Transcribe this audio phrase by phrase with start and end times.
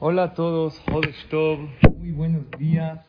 [0.00, 1.58] Hola a todos, Hodesh Tov,
[1.98, 3.00] muy buenos días.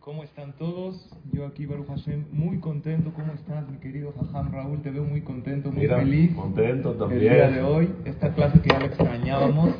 [0.00, 1.08] ¿Cómo están todos?
[1.32, 3.10] Yo aquí, Baruch Hashem, muy contento.
[3.14, 4.82] ¿Cómo estás, mi querido Jajam Raúl?
[4.82, 6.34] Te veo muy contento, muy Mira, feliz.
[6.34, 7.22] contento también.
[7.22, 9.70] El día de hoy, esta clase que ya la extrañábamos,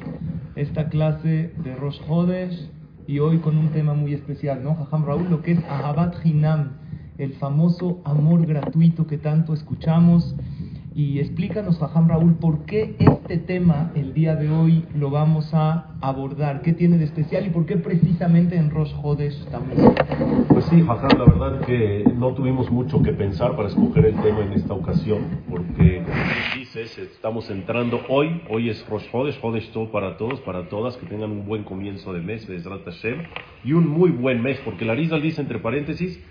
[0.57, 2.71] esta clase de Rosh Hodesh,
[3.07, 4.75] y hoy con un tema muy especial, ¿no?
[4.77, 6.73] Jajam Raúl, lo que es Ahabat Hinam,
[7.19, 10.35] el famoso amor gratuito que tanto escuchamos.
[10.97, 15.97] Y explícanos, Jajam Raúl, por qué este tema el día de hoy lo vamos a
[16.01, 19.93] abordar, qué tiene de especial y por qué precisamente en Rosh Hodesh también.
[20.49, 24.45] Pues sí, Jajam, la verdad que no tuvimos mucho que pensar para escoger el tema
[24.45, 29.91] en esta ocasión, porque como dices, estamos entrando hoy, hoy es Rosh Hodesh, Hodesh todo
[29.91, 33.21] para todos, para todas, que tengan un buen comienzo de mes, Bezrat Hashem,
[33.65, 36.23] y un muy buen mes, porque la Rizal dice entre paréntesis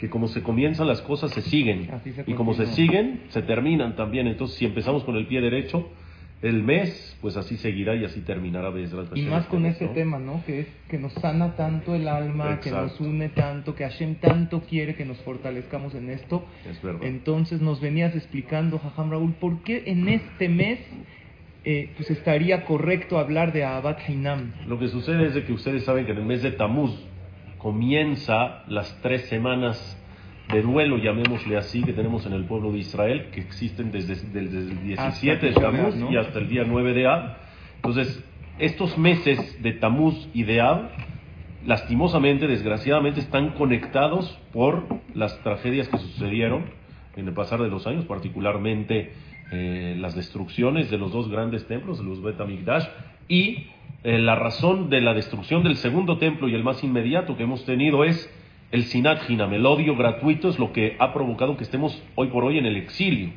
[0.00, 3.96] que como se comienzan las cosas se siguen, se y como se siguen, se terminan
[3.96, 5.90] también, entonces si empezamos con el pie derecho,
[6.40, 9.90] el mes, pues así seguirá y así terminará Y más este con mes, ese ¿no?
[9.90, 10.42] tema, ¿no?
[10.46, 13.04] Que es que nos sana tanto el alma, que nos Exacto.
[13.04, 16.46] une tanto, que Hashem tanto quiere que nos fortalezcamos en esto.
[16.66, 17.02] Es verdad.
[17.04, 20.78] Entonces nos venías explicando, Jajam Raúl, ¿por qué en este mes
[21.66, 24.52] eh, pues estaría correcto hablar de Abad Hainam?
[24.66, 26.98] Lo que sucede es de que ustedes saben que en el mes de Tamuz
[27.60, 29.96] comienza las tres semanas
[30.50, 34.58] de duelo, llamémosle así, que tenemos en el pueblo de Israel, que existen desde, desde
[34.58, 36.10] el 17 de Tamuz ¿no?
[36.10, 37.36] y hasta el día 9 de Ab.
[37.76, 38.24] Entonces,
[38.58, 40.90] estos meses de Tamuz y de Ab,
[41.64, 46.64] lastimosamente, desgraciadamente, están conectados por las tragedias que sucedieron
[47.16, 49.12] en el pasar de los años, particularmente
[49.52, 52.86] eh, las destrucciones de los dos grandes templos, de los Bet Amikdash,
[53.28, 53.66] y
[54.02, 57.64] eh, la razón de la destrucción del segundo templo y el más inmediato que hemos
[57.66, 58.32] tenido es
[58.72, 62.44] el Sinat Hinam, el odio gratuito es lo que ha provocado que estemos hoy por
[62.44, 63.30] hoy en el exilio.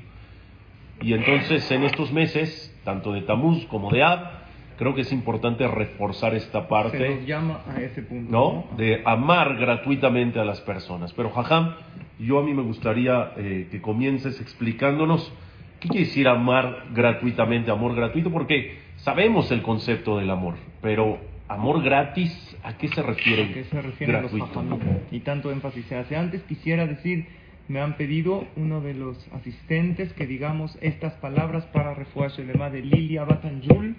[1.01, 4.43] Y entonces en estos meses, tanto de Tamuz como de Ab,
[4.77, 6.97] creo que es importante reforzar esta parte.
[6.97, 8.31] Se nos llama a ese punto.
[8.31, 8.65] ¿no?
[8.77, 11.13] De amar gratuitamente a las personas.
[11.13, 11.75] Pero, Jajam,
[12.19, 15.33] yo a mí me gustaría eh, que comiences explicándonos
[15.79, 21.83] qué quiere decir amar gratuitamente, amor gratuito, porque sabemos el concepto del amor, pero amor
[21.83, 22.31] gratis,
[22.63, 23.43] ¿a qué se refiere?
[23.43, 24.79] ¿A qué se refieren los jajamim?
[25.11, 26.15] Y tanto énfasis se hace.
[26.15, 27.25] Antes quisiera decir,
[27.67, 32.81] me han pedido uno de los asistentes que digamos estas palabras para Refuah Shelema de
[32.81, 33.95] Lilia Batanjul.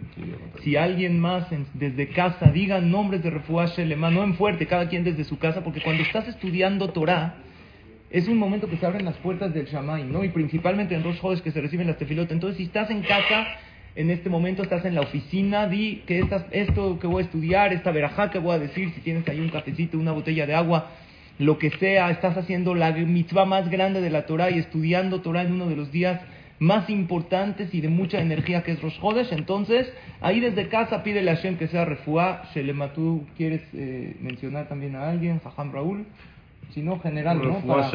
[0.63, 4.89] Si alguien más en- desde casa diga nombres de Refuah Shelema, no en fuerte, cada
[4.89, 7.37] quien desde su casa, porque cuando estás estudiando Torah,
[8.11, 10.23] es un momento que se abren las puertas del Shamay, ¿no?
[10.25, 12.31] Y principalmente en Rosh Hodesh que se reciben las tefilot.
[12.33, 13.47] Entonces, si estás en casa,
[13.97, 17.73] en este momento estás en la oficina, di que estas, esto que voy a estudiar,
[17.73, 20.91] esta verajá que voy a decir, si tienes ahí un cafecito, una botella de agua,
[21.39, 25.43] lo que sea, estás haciendo la mitzvah más grande de la Torah y estudiando Torah
[25.43, 26.21] en uno de los días
[26.59, 29.33] más importantes y de mucha energía que es Rosh Hodesh.
[29.33, 32.45] Entonces, ahí desde casa pídele a Hashem que sea refuá.
[32.55, 35.41] Shelema, ¿tú quieres eh, mencionar también a alguien?
[35.41, 36.07] Jajam Raúl.
[36.73, 37.59] Si no, general, ¿no?
[37.59, 37.89] Para-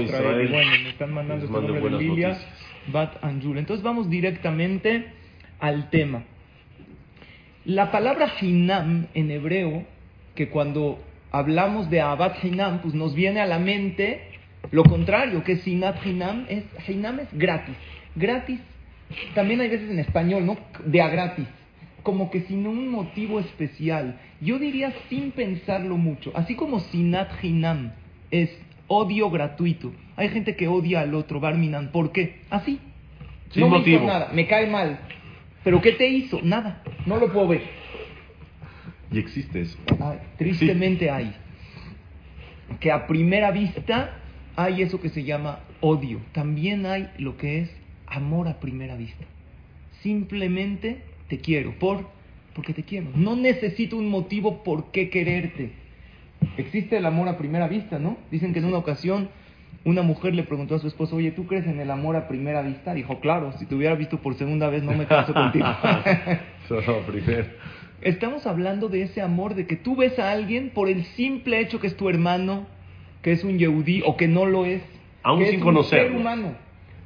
[0.00, 0.42] Israel.
[0.42, 0.48] Israel.
[0.50, 2.71] Bueno, me están mandando este nombre de Lilia, noticias.
[2.88, 3.58] Bat Anjul.
[3.58, 5.06] Entonces vamos directamente
[5.60, 6.24] al tema.
[7.64, 9.84] La palabra Hinam en hebreo,
[10.34, 11.00] que cuando
[11.30, 14.32] hablamos de Abad Hinam, pues nos viene a la mente
[14.70, 17.74] lo contrario, que Sinat Hinam es, es gratis.
[18.14, 18.60] Gratis,
[19.34, 20.56] también hay veces en español, ¿no?
[20.84, 21.46] De a gratis.
[22.02, 24.18] Como que sin un motivo especial.
[24.40, 26.32] Yo diría sin pensarlo mucho.
[26.34, 27.92] Así como Sinat Hinam
[28.30, 28.50] es
[28.92, 29.92] odio gratuito.
[30.16, 31.90] Hay gente que odia al otro, Barminan.
[31.92, 32.40] ¿Por qué?
[32.50, 32.78] Así.
[33.50, 33.96] Sin no me motivo.
[33.98, 34.98] hizo nada, me cae mal.
[35.64, 36.40] ¿Pero qué te hizo?
[36.42, 36.82] Nada.
[37.06, 37.62] No lo puedo ver.
[39.10, 39.78] Y existe eso.
[40.00, 41.34] Ay, tristemente hay.
[42.80, 44.18] Que a primera vista
[44.56, 46.20] hay eso que se llama odio.
[46.32, 47.70] También hay lo que es
[48.06, 49.24] amor a primera vista.
[50.02, 52.10] Simplemente te quiero, por
[52.54, 53.10] porque te quiero.
[53.14, 55.72] No necesito un motivo por qué quererte.
[56.56, 58.18] Existe el amor a primera vista, ¿no?
[58.30, 59.28] Dicen que en una ocasión
[59.84, 62.62] una mujer le preguntó a su esposo, oye, ¿tú crees en el amor a primera
[62.62, 62.94] vista?
[62.94, 65.66] Dijo, claro, si te hubiera visto por segunda vez no me caso contigo.
[66.68, 67.46] Solo primero.
[68.00, 71.80] Estamos hablando de ese amor de que tú ves a alguien por el simple hecho
[71.80, 72.66] que es tu hermano,
[73.22, 74.82] que es un yehudí o que no lo es.
[75.22, 76.54] Aún que sin es un ser humano.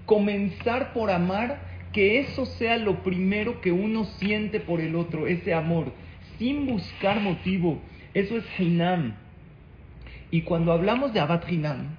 [0.05, 1.61] Comenzar por amar
[1.93, 5.93] que eso sea lo primero que uno siente por el otro, ese amor,
[6.39, 7.79] sin buscar motivo.
[8.13, 9.15] Eso es Hinam.
[10.31, 11.97] Y cuando hablamos de Abad Hinam,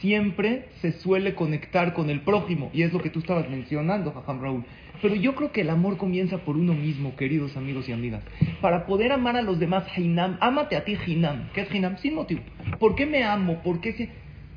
[0.00, 4.40] siempre se suele conectar con el prójimo, y es lo que tú estabas mencionando, Jajam
[4.40, 4.64] Raúl.
[5.02, 8.22] Pero yo creo que el amor comienza por uno mismo, queridos amigos y amigas.
[8.60, 11.50] Para poder amar a los demás, Hinam, ámate a ti, Hinam.
[11.52, 11.98] ¿Qué es Hinam?
[11.98, 12.40] Sin motivo.
[12.78, 13.62] ¿Por qué me amo?
[13.62, 14.08] ¿Por qué?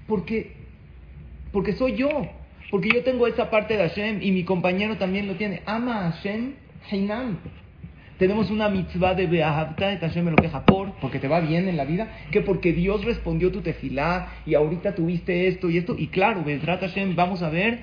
[0.07, 0.53] Porque,
[1.51, 2.09] porque soy yo.
[2.71, 5.61] Porque yo tengo esa parte de Hashem y mi compañero también lo tiene.
[5.65, 6.53] Ama a Hashem,
[6.89, 7.37] Hinam.
[8.19, 11.67] Tenemos una mitzvah de Beahavta, de Hashem me lo queja por, porque te va bien
[11.67, 15.95] en la vida, que porque Dios respondió tu tefilá y ahorita tuviste esto y esto.
[15.97, 17.79] Y claro, Bezrat Hashem, vamos a ver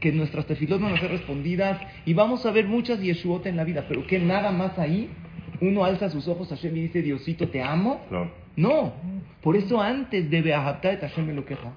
[0.00, 3.64] que nuestras tefilot van a ser respondidas y vamos a ver muchas yeshuot en la
[3.64, 5.10] vida, pero que nada más ahí
[5.60, 8.00] uno alza sus ojos a Hashem y dice, Diosito, te amo.
[8.56, 8.94] No,
[9.40, 11.72] por eso antes de Beahavta, de Hashem me lo queja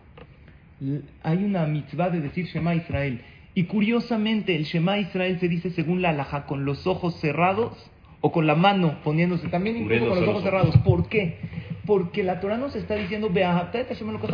[1.23, 3.21] hay una mitzvah de decir Shema Israel.
[3.53, 7.91] Y curiosamente el Shema Israel se dice según la alhaja, con los ojos cerrados
[8.21, 10.77] o con la mano poniéndose, también incluso con los ojos cerrados.
[10.77, 11.37] ¿Por qué?
[11.85, 13.29] Porque la Torah nos está diciendo,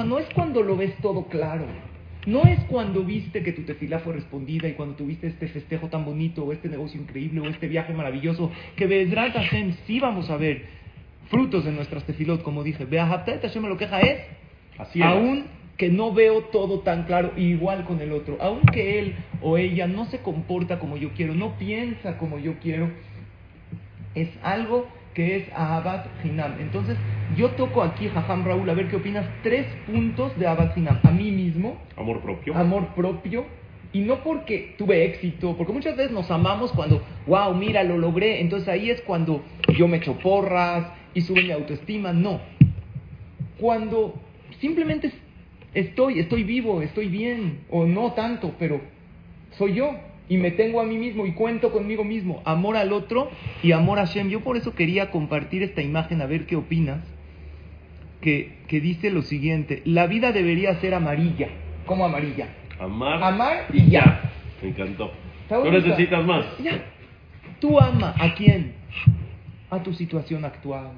[0.06, 1.66] no es cuando lo ves todo claro.
[2.26, 6.06] No es cuando viste que tu tefilá fue respondida y cuando tuviste este festejo tan
[6.06, 10.38] bonito o este negocio increíble o este viaje maravilloso que Bezrat Hashem sí vamos a
[10.38, 10.64] ver
[11.30, 12.88] frutos de nuestras tefilot, como dije.
[12.90, 14.22] Hashem lo queja es,
[14.78, 15.46] Así aún
[15.78, 18.38] que no veo todo tan claro, igual con el otro.
[18.40, 22.90] Aunque él o ella no se comporta como yo quiero, no piensa como yo quiero,
[24.16, 26.56] es algo que es Ahabat Hinam.
[26.60, 26.98] Entonces,
[27.38, 31.00] yo toco aquí, Jajam Raúl, a ver qué opinas, tres puntos de Ahabat Hinam.
[31.04, 31.78] A mí mismo.
[31.98, 32.56] Amor propio.
[32.56, 33.46] Amor propio.
[33.92, 38.42] Y no porque tuve éxito, porque muchas veces nos amamos cuando, wow, mira, lo logré.
[38.42, 39.44] Entonces ahí es cuando
[39.78, 42.12] yo me echo porras y sube mi autoestima.
[42.12, 42.42] No.
[43.60, 44.16] Cuando
[44.60, 45.12] simplemente
[45.76, 48.82] estoy, estoy vivo, estoy bien, o no tanto, pero
[49.52, 49.96] soy yo
[50.30, 52.42] y me tengo a mí mismo y cuento conmigo mismo.
[52.46, 53.30] Amor al otro
[53.62, 54.30] y amor a Shem.
[54.30, 57.02] Yo por eso quería compartir esta imagen, a ver qué opinas,
[58.22, 61.50] que, que dice lo siguiente, la vida debería ser amarilla.
[61.86, 62.48] ¿Cómo amarilla?
[62.80, 64.32] Amar, Amar y ya.
[64.62, 65.12] Me encantó.
[65.50, 66.46] No necesitas más.
[66.64, 66.84] Ya.
[67.60, 68.74] Tú ama a quién?
[69.70, 70.92] A tu situación actual.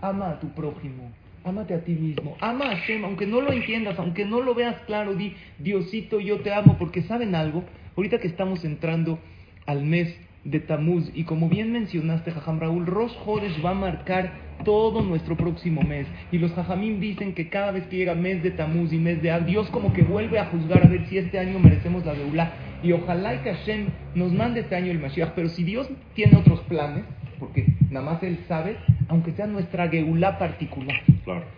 [0.00, 1.12] Ama a tu prójimo
[1.42, 4.76] Ámate a ti mismo, ama a Hashem, aunque no lo entiendas, aunque no lo veas
[4.86, 7.64] claro, di, Diosito, yo te amo, porque saben algo,
[7.96, 9.18] ahorita que estamos entrando
[9.66, 14.32] al mes de Tamuz, y como bien mencionaste, Jajam Raúl, Rosh Hodesh va a marcar
[14.64, 18.50] todo nuestro próximo mes, y los Jajamim dicen que cada vez que llega mes de
[18.50, 21.38] Tamuz y mes de Ad, Dios como que vuelve a juzgar a ver si este
[21.38, 22.52] año merecemos la deula,
[22.82, 26.60] y ojalá que Hashem nos mande este año el Mashiach, pero si Dios tiene otros
[26.60, 27.04] planes,
[27.38, 28.76] porque nada más Él sabe,
[29.08, 31.02] aunque sea nuestra Geulá particular,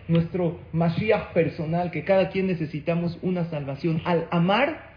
[0.07, 4.01] nuestro Mashiach personal, que cada quien necesitamos una salvación.
[4.05, 4.92] Al amar,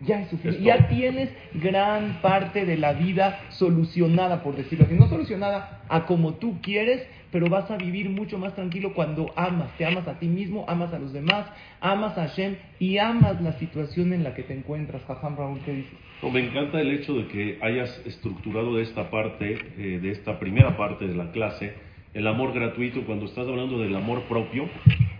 [0.00, 0.62] ya es suficiente.
[0.64, 4.94] Ya tienes gran parte de la vida solucionada, por decirlo así.
[4.94, 9.76] No solucionada a como tú quieres, pero vas a vivir mucho más tranquilo cuando amas.
[9.76, 11.46] Te amas a ti mismo, amas a los demás,
[11.80, 15.04] amas a Hashem y amas la situación en la que te encuentras.
[15.04, 15.98] Jajam Raúl, ¿qué dices?
[16.32, 20.76] me encanta el hecho de que hayas estructurado de esta parte, eh, de esta primera
[20.76, 21.72] parte de la clase,
[22.12, 24.68] el amor gratuito, cuando estás hablando del amor propio,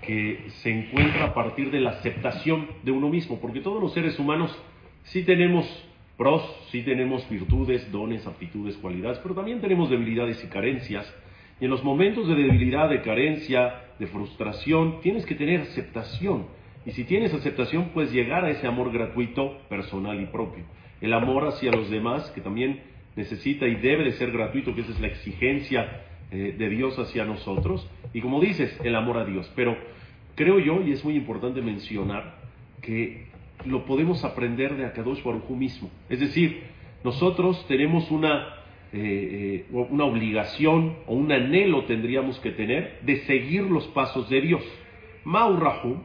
[0.03, 4.19] que se encuentra a partir de la aceptación de uno mismo, porque todos los seres
[4.19, 4.57] humanos
[5.05, 5.67] sí tenemos
[6.17, 11.13] pros, sí tenemos virtudes, dones, aptitudes, cualidades, pero también tenemos debilidades y carencias.
[11.61, 16.47] Y en los momentos de debilidad, de carencia, de frustración, tienes que tener aceptación.
[16.87, 20.65] Y si tienes aceptación, puedes llegar a ese amor gratuito, personal y propio
[21.01, 22.81] el amor hacia los demás, que también
[23.17, 27.25] necesita y debe de ser gratuito, que esa es la exigencia eh, de Dios hacia
[27.25, 29.51] nosotros, y como dices, el amor a Dios.
[29.57, 29.77] Pero
[30.35, 32.39] creo yo, y es muy importante mencionar,
[32.83, 33.27] que
[33.65, 35.91] lo podemos aprender de Akadosh mismo.
[36.09, 36.63] Es decir,
[37.05, 38.55] nosotros tenemos una,
[38.93, 44.41] eh, eh, una obligación o un anhelo tendríamos que tener de seguir los pasos de
[44.41, 44.63] Dios.
[45.25, 46.03] Maurahum,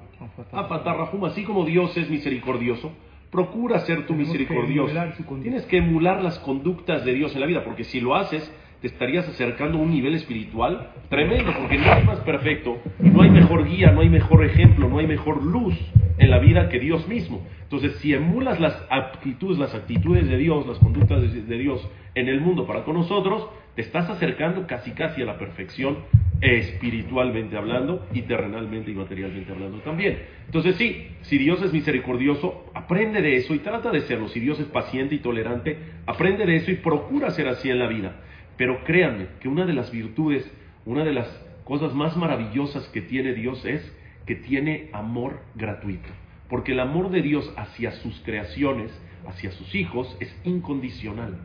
[0.52, 2.92] Afatarrahum, así como Dios es misericordioso,
[3.36, 4.96] Procura ser tu misericordioso.
[5.42, 8.88] Tienes que emular las conductas de Dios en la vida, porque si lo haces, te
[8.88, 13.68] estarías acercando a un nivel espiritual tremendo, porque no hay más perfecto, no hay mejor
[13.68, 15.76] guía, no hay mejor ejemplo, no hay mejor luz
[16.18, 17.46] en la vida que Dios mismo.
[17.62, 22.42] Entonces, si emulas las actitudes, las actitudes de Dios, las conductas de Dios en el
[22.42, 25.98] mundo para con nosotros, te estás acercando casi casi a la perfección
[26.42, 30.20] espiritualmente hablando y terrenalmente y materialmente hablando también.
[30.48, 34.28] Entonces sí, si Dios es misericordioso, aprende de eso y trata de serlo.
[34.28, 37.88] Si Dios es paciente y tolerante, aprende de eso y procura ser así en la
[37.88, 38.22] vida.
[38.58, 40.50] Pero créanme que una de las virtudes,
[40.86, 43.82] una de las cosas más maravillosas que tiene Dios es
[44.26, 46.10] que tiene amor gratuito.
[46.48, 48.92] Porque el amor de Dios hacia sus creaciones
[49.28, 51.38] hacia sus hijos es incondicional.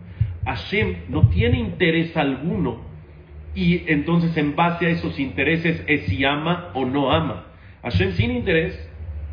[0.45, 2.81] Hashem no tiene interés alguno
[3.55, 7.47] y entonces en base a esos intereses es si ama o no ama.
[7.83, 8.90] Hashem sin interés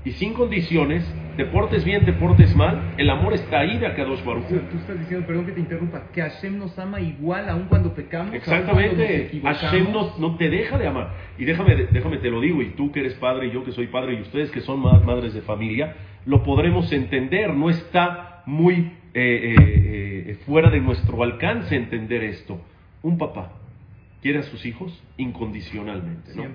[0.07, 1.03] y sin condiciones,
[1.35, 4.69] te portes bien, te portes mal, el amor está ahí de Akadosh Baruch O sea,
[4.69, 8.33] tú estás diciendo, perdón que te interrumpa, que Hashem nos ama igual aun cuando pecamos.
[8.33, 9.41] aun cuando nos Exactamente.
[9.43, 11.13] Hashem no, no te deja de amar.
[11.37, 13.87] Y déjame, déjame te lo digo, y tú que eres padre y yo que soy
[13.87, 15.95] padre y ustedes que son ma- madres de familia,
[16.25, 22.61] lo podremos entender, no está muy eh, eh, eh, fuera de nuestro alcance entender esto.
[23.03, 23.51] Un papá
[24.27, 26.43] quiere a sus hijos incondicionalmente, ¿no?
[26.43, 26.49] 100%.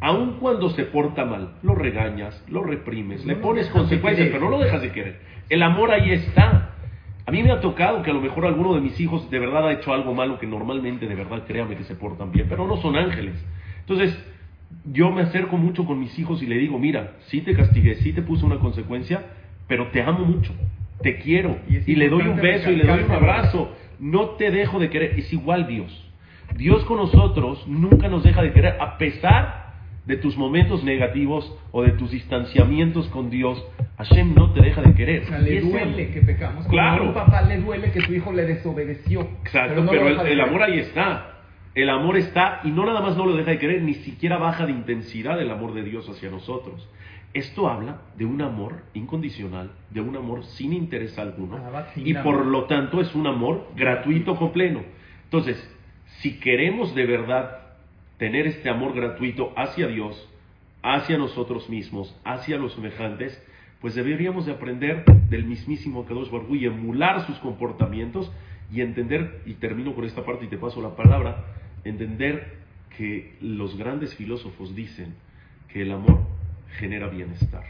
[0.00, 4.50] Aun cuando se porta mal, lo regañas, lo reprimes, No le pones consecuencias, pero no
[4.52, 5.20] lo dejas de querer.
[5.50, 6.70] El amor ahí está.
[7.26, 9.68] A mí me ha tocado que a lo mejor alguno de mis hijos de verdad
[9.68, 12.78] ha hecho algo malo que normalmente de verdad créame que se portan bien, pero no
[12.78, 13.34] son ángeles.
[13.80, 14.18] Entonces,
[14.86, 18.14] yo me acerco mucho con mis hijos y le digo, mira, sí te castigué, sí
[18.14, 19.22] te puse una consecuencia,
[19.66, 20.54] pero te amo mucho,
[21.02, 23.70] te quiero Y le doy un beso y le doy un abrazo.
[23.98, 26.07] No te dejo de querer, es igual Dios.
[26.56, 29.68] Dios con nosotros nunca nos deja de querer, a pesar
[30.06, 33.62] de tus momentos negativos o de tus distanciamientos con Dios,
[33.98, 35.22] Hashem no te deja de querer.
[35.24, 36.64] O sea, Y le ese- duele que pecamos.
[36.64, 37.04] Como Claro.
[37.04, 39.20] a un papá le duele que su hijo le desobedeció.
[39.42, 41.34] Exacto, no pero, el, amor ahí está.
[41.74, 44.64] El amor está y no nada más no lo deja de querer, ni siquiera baja
[44.66, 46.88] de intensidad el amor de Dios hacia nosotros.
[47.34, 51.58] Esto habla de un amor incondicional, de un amor sin interés alguno
[51.96, 54.80] y por lo tanto es un amor gratuito completo.
[55.24, 55.77] Entonces,
[56.20, 57.58] si queremos de verdad
[58.18, 60.28] tener este amor gratuito hacia Dios,
[60.82, 63.40] hacia nosotros mismos, hacia los semejantes,
[63.80, 68.30] pues deberíamos de aprender del mismísimo Kadosh Baruj Hu y emular sus comportamientos
[68.72, 71.44] y entender, y termino con esta parte y te paso la palabra,
[71.84, 72.58] entender
[72.96, 75.14] que los grandes filósofos dicen
[75.72, 76.20] que el amor
[76.78, 77.62] genera bienestar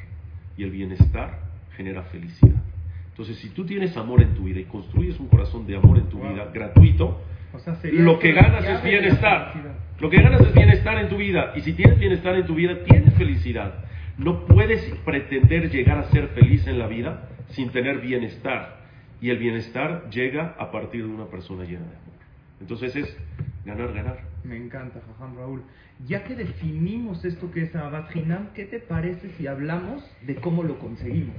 [0.57, 1.41] y el bienestar
[1.77, 2.63] genera felicidad.
[3.11, 6.09] Entonces, si tú tienes amor en tu vida y construyes un corazón de amor en
[6.09, 7.21] tu vida gratuito,
[7.59, 9.53] O sea, sería lo que ganas es bienestar.
[9.99, 11.53] Lo que ganas es bienestar en tu vida.
[11.57, 13.75] Y si tienes bienestar en tu vida, tienes felicidad.
[14.17, 18.79] No puedes pretender llegar a ser feliz en la vida sin tener bienestar.
[19.21, 22.15] Y el bienestar llega a partir de una persona llena de amor.
[22.61, 23.17] Entonces es
[23.65, 24.21] ganar, ganar.
[24.45, 25.63] Me encanta, Jajam Raúl.
[26.07, 30.63] Ya que definimos esto que es Ahabat Hinam, ¿qué te parece si hablamos de cómo
[30.63, 31.37] lo conseguimos?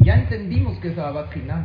[0.00, 1.64] Ya entendimos que es Ahabat Hinam.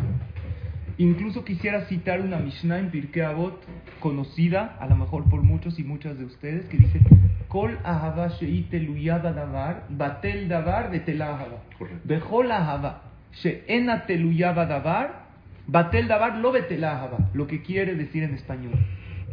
[0.99, 3.63] Incluso quisiera citar una Mishnah en Pirkei Avot,
[4.01, 6.99] conocida a lo mejor por muchos y muchas de ustedes, que dice:
[7.47, 11.63] Kol ahava she'ite luyada davar, batel davar de telahava.
[12.03, 15.27] Bechol ahava she'ena teluyaba davar,
[15.67, 17.29] batel davar lo betelahava.
[17.33, 18.73] Lo que quiere decir en español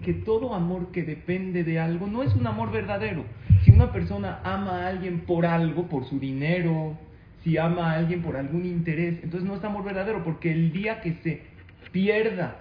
[0.05, 3.25] que todo amor que depende de algo no es un amor verdadero.
[3.65, 6.97] Si una persona ama a alguien por algo, por su dinero,
[7.43, 11.01] si ama a alguien por algún interés, entonces no es amor verdadero, porque el día
[11.01, 11.56] que se
[11.97, 12.57] pierda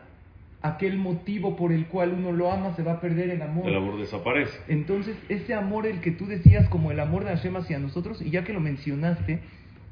[0.62, 3.68] aquel motivo por el cual uno lo ama, se va a perder el amor.
[3.68, 4.58] El amor desaparece.
[4.70, 8.30] Entonces, ese amor, el que tú decías como el amor de Hashem hacia nosotros, y
[8.30, 9.42] ya que lo mencionaste,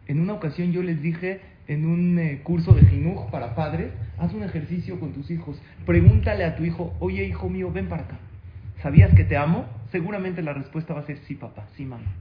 [0.07, 4.33] en una ocasión yo les dije en un eh, curso de Jinuj para padres, haz
[4.33, 8.19] un ejercicio con tus hijos, pregúntale a tu hijo, oye hijo mío, ven para acá,
[8.81, 9.65] ¿sabías que te amo?
[9.91, 12.13] Seguramente la respuesta va a ser sí papá, sí mamá.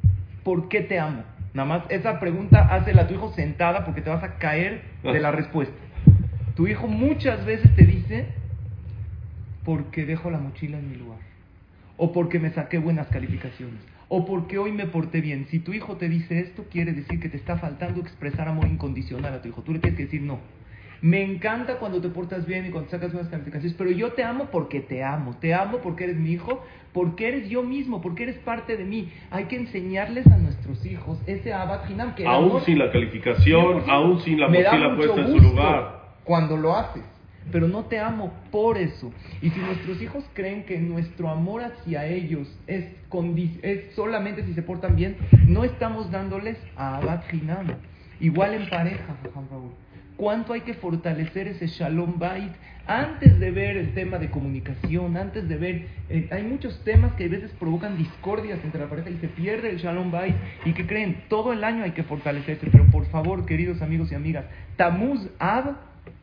[0.42, 1.22] ¿Por qué te amo?
[1.54, 5.20] Nada más esa pregunta hazla a tu hijo sentada porque te vas a caer de
[5.20, 5.74] la respuesta.
[6.56, 8.26] Tu hijo muchas veces te dice,
[9.64, 11.20] porque dejo la mochila en mi lugar.
[11.96, 13.80] O porque me saqué buenas calificaciones.
[14.08, 15.46] O porque hoy me porté bien.
[15.50, 19.32] Si tu hijo te dice esto, quiere decir que te está faltando expresar amor incondicional
[19.34, 19.62] a tu hijo.
[19.62, 20.40] Tú le tienes que decir no.
[21.00, 24.50] Me encanta cuando te portas bien y cuando sacas buenas calificaciones, pero yo te amo
[24.52, 25.36] porque te amo.
[25.40, 29.10] Te amo porque eres mi hijo, porque eres yo mismo, porque eres parte de mí.
[29.30, 31.82] Hay que enseñarles a nuestros hijos ese Abad
[32.14, 33.90] que Aún amor- sin la calificación, 100%.
[33.90, 36.01] aún sin la mochila puesta en su lugar.
[36.24, 37.02] Cuando lo haces,
[37.50, 39.12] pero no te amo por eso.
[39.40, 42.86] Y si nuestros hijos creen que nuestro amor hacia ellos es,
[43.62, 47.66] es solamente si se portan bien, no estamos dándoles a Abad Hinam.
[48.20, 49.16] Igual en pareja,
[49.50, 49.72] Raúl.
[50.16, 52.52] ¿Cuánto hay que fortalecer ese Shalom Bait
[52.86, 55.86] antes de ver el tema de comunicación, antes de ver...
[56.08, 59.70] eh, hay muchos temas que a veces provocan discordias entre la pareja y se pierde
[59.70, 60.36] el Shalom Bait.
[60.64, 61.24] ¿Y que creen?
[61.28, 62.68] Todo el año hay que fortalecerse.
[62.70, 64.44] Pero por favor, queridos amigos y amigas,
[64.76, 65.76] Tamuz Ab,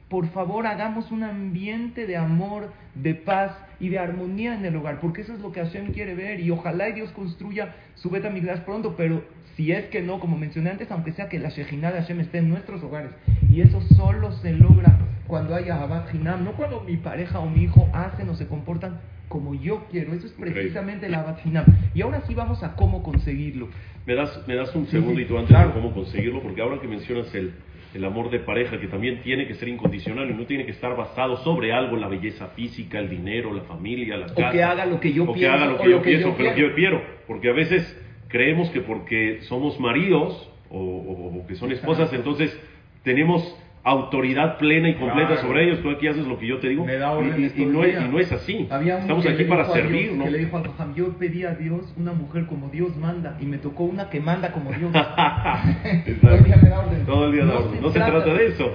[0.09, 4.99] por favor hagamos un ambiente de amor, de paz y de armonía en el hogar,
[4.99, 8.29] porque eso es lo que Hashem quiere ver y ojalá y Dios construya su beta
[8.29, 9.23] migdash pronto, pero
[9.55, 12.39] si es que no, como mencioné antes, aunque sea que la Shejinah de Hashem esté
[12.39, 13.11] en nuestros hogares,
[13.49, 14.97] y eso solo se logra
[15.27, 18.99] cuando haya Abad Hinam, no cuando mi pareja o mi hijo hacen o se comportan
[19.29, 20.13] como yo quiero.
[20.13, 21.65] Eso es precisamente la Abat Hinam.
[21.93, 23.69] Y ahora sí vamos a cómo conseguirlo.
[24.05, 25.67] Me das, me das un tú antes claro.
[25.67, 27.53] de cómo conseguirlo, porque ahora que mencionas el,
[27.93, 30.95] el amor de pareja, que también tiene que ser incondicional y no tiene que estar
[30.95, 34.51] basado sobre algo, la belleza física, el dinero, la familia, la casa.
[34.51, 36.09] que haga lo que yo o pienso, que haga lo o que lo yo que
[36.09, 36.69] pienso, yo que lo que quiero.
[36.69, 37.01] yo quiero.
[37.27, 42.55] Porque a veces creemos que porque somos maridos o, o- o que son esposas, entonces
[43.03, 43.41] tenemos
[43.83, 45.41] autoridad plena y completa Claro.
[45.47, 45.81] sobre ellos.
[45.81, 46.85] Tú aquí haces lo que yo te digo.
[46.85, 48.67] Da y, y- no es, y no es así.
[48.69, 50.25] Estamos aquí para a Dios- servir, ¿no?
[50.25, 53.45] Que le dijo al Jajam, yo pedí a Dios una mujer como Dios manda y
[53.45, 54.91] me tocó una que manda como Dios.
[56.21, 57.05] Todo el día me da orden.
[57.05, 57.75] Todo el día da No orden.
[57.75, 58.71] se No se trata trata de- eso.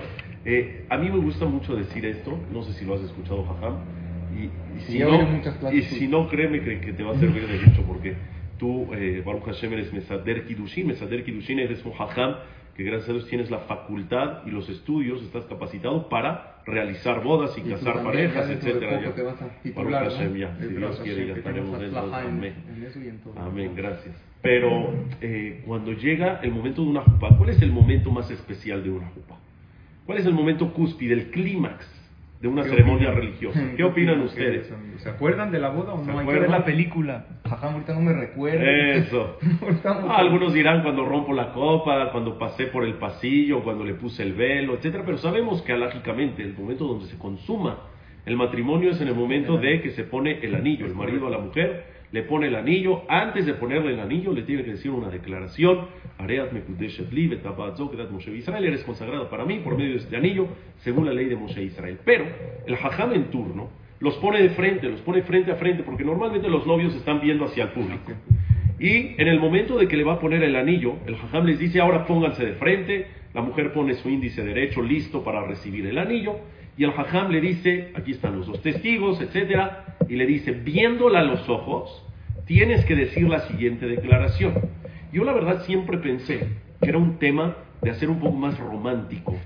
[0.46, 3.76] Eh, a mí me gusta mucho decir esto, no sé si lo has escuchado, Jajam,
[4.36, 7.64] y, y si, no, y si no, créeme que, que te va a servir de
[7.66, 8.14] mucho, porque
[8.58, 12.34] tú, eh, Baruch Hashem, eres Mesader Kiddushin, Mesader Kiddushin eres un Jajam,
[12.74, 17.56] que gracias a Dios tienes la facultad y los estudios, estás capacitado para realizar bodas
[17.56, 19.00] y, Y casar parejas, etcétera.
[19.00, 19.14] ya.
[19.14, 20.36] te vas a Baruch titular, Hashem, ¿no?
[20.38, 22.14] ya, De si Dios quiere, ya estaremos dentro.
[22.14, 22.54] Amén.
[23.36, 24.16] Amén, gracias.
[24.42, 28.82] Pero eh, cuando llega el momento de una jupa, ¿cuál es el momento más especial
[28.82, 29.38] de una jupa?
[30.04, 31.93] ¿Cuál es el momento cúspide, el clímax
[32.44, 33.16] de una ¿Qué ceremonia opinan?
[33.16, 33.60] religiosa?
[33.78, 34.70] ¿Qué opinan ustedes?
[34.98, 36.18] ¿Se acuerdan de la boda o ¿Se no?
[36.18, 37.24] Hay que ver la película.
[37.48, 38.62] Jajam, ahorita no me recuerdo.
[38.62, 39.38] Eso.
[39.84, 44.22] Ah, algunos dirán cuando rompo la copa, cuando pasé por el pasillo, cuando le puse
[44.22, 47.78] el velo, etcétera, pero sabemos que alágicamente el momento donde se consuma
[48.26, 51.30] el matrimonio es en el momento de que se pone el anillo, el marido a
[51.30, 54.92] la mujer le pone el anillo, antes de ponerle el anillo le tiene que decir
[54.92, 55.88] una declaración,
[58.08, 61.34] Moshe Israel, eres consagrado para mí por medio de este anillo, según la ley de
[61.34, 61.98] Moshe Israel.
[62.04, 62.24] Pero
[62.68, 63.68] el hajam en turno
[63.98, 67.46] los pone de frente, los pone frente a frente, porque normalmente los novios están viendo
[67.46, 68.12] hacia el público.
[68.78, 71.58] Y en el momento de que le va a poner el anillo, el hajam les
[71.58, 75.98] dice, ahora pónganse de frente, la mujer pone su índice derecho listo para recibir el
[75.98, 76.36] anillo,
[76.76, 81.20] y el hajam le dice, aquí están los dos testigos, etcétera, y le dice, viéndola
[81.20, 82.04] a los ojos,
[82.46, 84.54] tienes que decir la siguiente declaración.
[85.12, 86.40] Yo la verdad siempre pensé
[86.82, 89.36] que era un tema de hacer un poco más romántico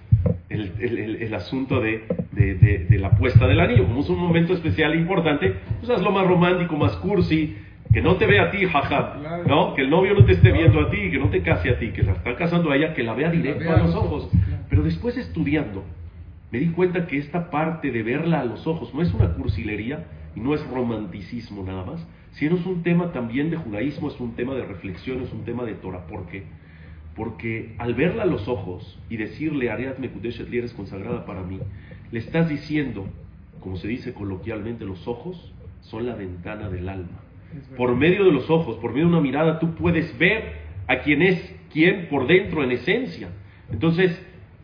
[0.48, 3.84] el, el- el- el asunto de, de- de- de la puesta del anillo.
[3.84, 7.56] Como es un momento especial e importante, pues hazlo más romántico, más cursi,
[7.92, 9.16] que no te vea a ti, jaja,
[9.46, 9.74] ¿no?
[9.74, 11.88] Que el novio no te esté viendo a ti, que no te case a ti,
[11.90, 14.30] que la está casando a ella, que la vea directo vea a los ojos.
[14.70, 15.84] Pero después estudiando,
[16.50, 20.06] me di cuenta que esta parte de verla a los ojos no es una cursilería
[20.34, 24.34] y no es romanticismo nada más, sino es un tema también de judaísmo, es un
[24.34, 26.06] tema de reflexión, es un tema de Torah.
[26.06, 26.44] ¿Por qué?
[27.14, 31.58] Porque al verla a los ojos y decirle, Ariad Mekudeshet li eres consagrada para mí,
[32.10, 33.06] le estás diciendo,
[33.60, 37.20] como se dice coloquialmente, los ojos son la ventana del alma.
[37.76, 41.22] Por medio de los ojos, por medio de una mirada, tú puedes ver a quién
[41.22, 43.28] es quién por dentro, en esencia.
[43.70, 44.18] Entonces,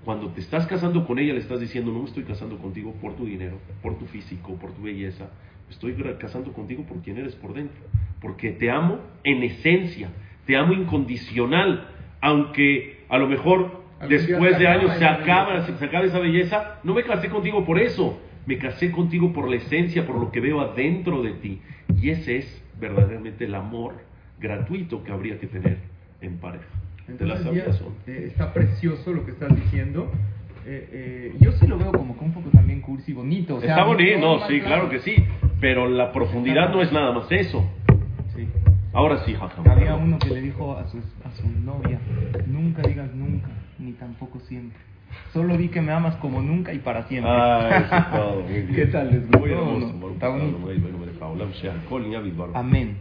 [0.04, 3.14] cuando te estás casando con ella, le estás diciendo, no me estoy casando contigo por
[3.14, 5.30] tu dinero, por tu físico, por tu belleza.
[5.70, 7.80] Estoy casando contigo por quien eres por dentro.
[8.20, 10.10] Porque te amo en esencia,
[10.46, 11.88] te amo incondicional.
[12.20, 17.02] Aunque a lo mejor después de años se acaba, se acaba esa belleza, no me
[17.02, 18.20] casé contigo por eso.
[18.46, 21.60] Me casé contigo por la esencia, por lo que veo adentro de ti.
[22.00, 23.94] Y ese es verdaderamente el amor
[24.38, 25.78] gratuito que habría que tener
[26.20, 26.66] en pareja.
[27.06, 30.10] ¿Te la Entonces, ya, eh, está precioso lo que estás diciendo.
[30.66, 33.56] Eh, eh, yo sí lo veo como que un poco también cursi, bonito.
[33.56, 35.14] o sea, Está bonito, no, sí, claro que sí.
[35.60, 37.68] Pero la profundidad no es nada más eso.
[38.34, 38.48] Sí.
[38.94, 39.62] Ahora sí, jaja.
[39.70, 41.98] Había uno que le dijo a su, a su novia,
[42.46, 44.78] nunca digas nunca, ni tampoco siempre.
[45.32, 47.30] Solo di que me amas como nunca y para siempre.
[47.30, 48.74] Ah, eso es todo, muy bien.
[48.74, 49.10] ¿Qué tal?
[49.10, 50.10] ¿Les gustó Muy hermoso, no?
[50.10, 50.58] Está bonito.
[52.54, 52.96] Amén.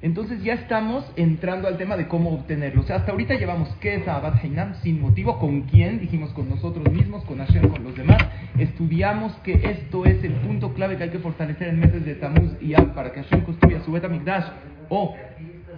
[0.00, 2.82] Entonces ya estamos entrando al tema de cómo obtenerlo.
[2.82, 6.48] O sea, hasta ahorita llevamos qué es Abad Hainam sin motivo, con quién, dijimos con
[6.48, 8.18] nosotros mismos, con Hashem, con los demás.
[8.58, 12.52] Estudiamos que esto es el punto clave que hay que fortalecer en meses de Tamuz
[12.60, 14.44] y Ab para que Hashem construya su Betamigdash.
[14.88, 15.16] O,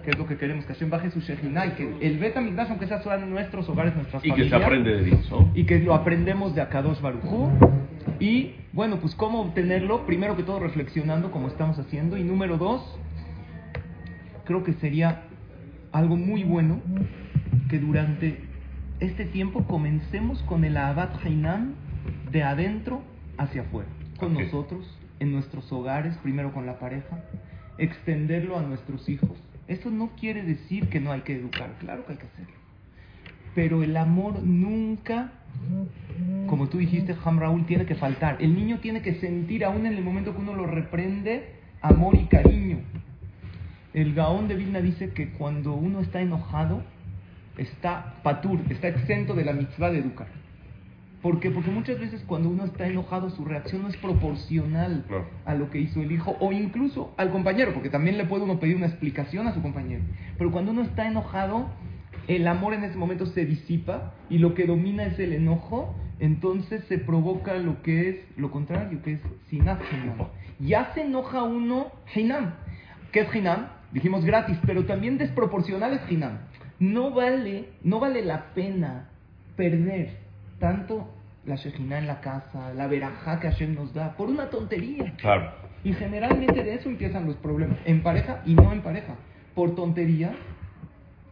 [0.03, 2.85] que es lo que queremos, que Hashem baje su Shekhinah y que el Betamigdash, aunque
[2.85, 5.51] sea solo en nuestros hogares, nuestras Y que familias se aprende de Dios, ¿no?
[5.55, 7.49] y que lo aprendemos de Akadosh Barujú.
[8.19, 12.17] Y bueno, pues cómo obtenerlo, primero que todo reflexionando como estamos haciendo.
[12.17, 12.81] Y número dos,
[14.51, 15.21] creo que sería
[15.93, 16.81] algo muy bueno
[17.69, 18.37] que durante
[18.99, 21.75] este tiempo comencemos con el Abad Hainam
[22.33, 23.01] de adentro
[23.37, 23.87] hacia afuera,
[24.19, 24.85] con nosotros,
[25.19, 27.23] en nuestros hogares, primero con la pareja,
[27.77, 29.31] extenderlo a nuestros hijos.
[29.69, 32.55] Eso no quiere decir que no hay que educar, claro que hay que hacerlo.
[33.55, 35.31] Pero el amor nunca,
[36.47, 38.35] como tú dijiste, Ham Raúl, tiene que faltar.
[38.41, 42.25] El niño tiene que sentir, aún en el momento que uno lo reprende, amor y
[42.25, 42.79] cariño.
[43.93, 46.81] El Gaón de Vilna dice que cuando uno está enojado,
[47.57, 50.27] está patur, está exento de la mitzvah de educar.
[51.21, 51.51] ¿Por qué?
[51.51, 55.23] Porque muchas veces cuando uno está enojado su reacción no es proporcional No.
[55.45, 58.59] a lo que hizo el hijo o incluso al compañero, porque también le puede uno
[58.59, 60.01] pedir una explicación a su compañero.
[60.37, 61.69] Pero cuando uno está enojado,
[62.27, 66.83] el amor en ese momento se disipa y lo que domina es el enojo, entonces
[66.85, 70.27] se provoca lo que es lo contrario, que es sinat hinam.
[70.59, 72.53] Ya se enoja uno hinam.
[73.11, 73.67] ¿Qué es hinam?
[73.91, 76.39] Dijimos gratis, pero también desproporcional es hinam.
[76.79, 79.09] No vale, no vale la pena
[79.55, 80.17] perder
[80.59, 81.09] tanto
[81.45, 85.13] la Shejina en la casa, la verajá que Hashem nos da, por una tontería.
[85.17, 85.51] Claro.
[85.83, 89.15] Y generalmente de eso empiezan los problemas, en pareja y no en pareja,
[89.55, 90.33] por tontería,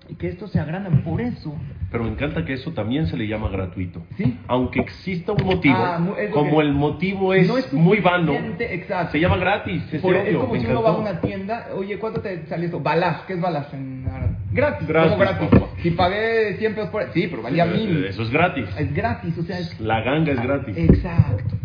[0.10, 1.56] y que estos se agrandan por eso.
[1.92, 4.04] Pero me encanta que eso también se le llama gratuito.
[4.18, 4.38] Sí.
[4.48, 6.00] Aunque exista un motivo, Ah,
[6.34, 9.12] como el motivo es, no es muy vano, exacto.
[9.12, 9.84] se llama gratis.
[9.92, 12.66] Es, Por- es como me si uno va a una tienda, oye, ¿cuánto te salió
[12.66, 12.80] esto?
[12.80, 14.36] Balash, ¿qué es Balash en árabe?
[14.52, 15.48] Gratis, Gratis, ¿cómo gratis?
[15.50, 15.66] papá.
[15.84, 17.04] Si pagué 100 pesos por...
[17.14, 18.06] Sí, pero valía Eh, mil.
[18.06, 18.66] Eso es gratis.
[18.78, 19.80] Es gratis, o sea, es...
[19.80, 20.76] La ganga es gratis.
[20.76, 21.56] Exacto.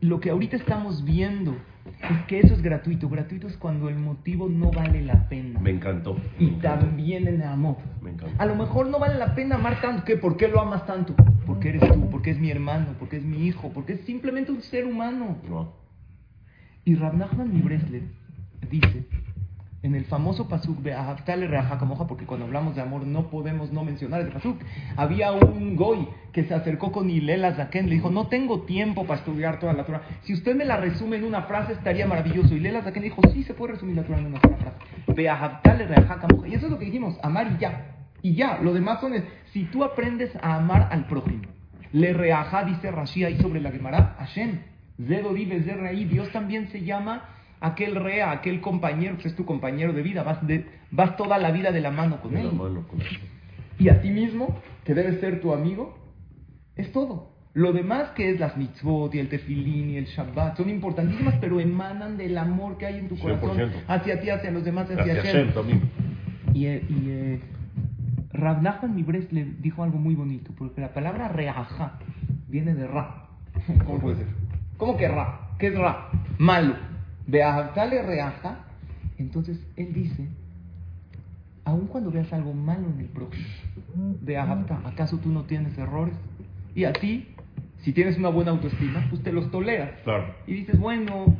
[0.00, 1.56] Lo que ahorita estamos viendo
[2.26, 3.08] que eso es gratuito.
[3.08, 5.60] Gratuito es cuando el motivo no vale la pena.
[5.60, 6.16] Me encantó.
[6.38, 7.76] Y también en amor.
[8.02, 8.34] Me encantó.
[8.40, 10.04] A lo mejor no vale la pena amar tanto.
[10.04, 10.16] ¿Qué?
[10.16, 11.14] ¿Por qué lo amas tanto?
[11.46, 14.62] Porque eres tú, porque es mi hermano, porque es mi hijo, porque es simplemente un
[14.62, 15.38] ser humano.
[15.48, 15.72] No.
[16.84, 18.04] Y Rab Nachman mi Breslev
[18.70, 19.06] dice,
[19.86, 23.72] en el famoso pasuk de Ahavtale Reaja Kamoja, porque cuando hablamos de amor no podemos
[23.72, 24.60] no mencionar el pasuk,
[24.96, 29.20] había un goy que se acercó con Hilela Zaken, le dijo, no tengo tiempo para
[29.20, 30.02] estudiar toda la Torah.
[30.22, 32.54] Si usted me la resume en una frase estaría maravilloso.
[32.54, 34.76] Y Hilela Zaken dijo, sí se puede resumir la Torah en una sola frase.
[35.14, 36.48] Ve Ahavtale Reaja Kamoja.
[36.48, 37.92] Y eso es lo que dijimos, amar y ya.
[38.22, 39.22] Y ya, lo demás son, es,
[39.52, 41.42] si tú aprendes a amar al prójimo,
[41.92, 44.58] le reaja, dice Rashi ahí sobre la Gemara, Hashem,
[45.06, 50.22] Zedo Dios también se llama aquel rea, aquel compañero, que es tu compañero de vida,
[50.22, 52.54] vas, de, vas toda la vida de la mano con De la él.
[52.56, 53.20] mano con eso.
[53.78, 55.98] Y a ti mismo, que debes ser tu amigo,
[56.76, 57.34] es todo.
[57.54, 61.58] Lo demás que es las mitzvot y el tefilín y el shabbat son importantísimas, pero
[61.58, 63.70] emanan del amor que hay en tu corazón 100%.
[63.88, 65.52] hacia ti, hacia los demás, hacia, Hacia Hashem.
[65.54, 65.80] También.
[66.52, 67.40] Y, eh, y eh,
[68.32, 71.98] Rav Nachman Mibres le dijo algo muy bonito, porque la palabra reajá
[72.46, 73.28] viene de ra.
[73.86, 74.26] ¿Cómo puede ser?
[74.76, 75.48] ¿Cómo que ra?
[75.58, 76.10] ¿Qué es ra?
[76.38, 76.74] Malo.
[77.26, 78.64] Beahavtale reaja.
[79.18, 80.28] Entonces él dice,
[81.64, 83.46] aun cuando veas algo malo en el prójimo,
[84.20, 86.14] Beahavta, ¿acaso tú no tienes errores?
[86.74, 87.28] Y a ti,
[87.78, 89.90] si tienes una buena autoestima, pues te los toleras.
[90.04, 90.34] Claro.
[90.46, 91.36] Y dices, bueno,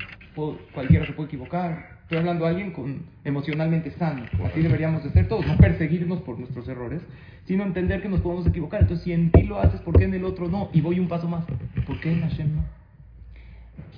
[0.72, 1.96] cualquiera se puede equivocar.
[2.02, 4.24] Estoy hablando de alguien con, emocionalmente sano.
[4.44, 5.46] Así deberíamos de ser todos.
[5.46, 7.02] No perseguirnos por nuestros errores,
[7.46, 8.82] sino entender que nos podemos equivocar.
[8.82, 10.70] Entonces, si en ti lo haces, ¿por qué en el otro no?
[10.72, 11.44] Y voy un paso más.
[11.86, 12.64] ¿Por qué en Hashem no?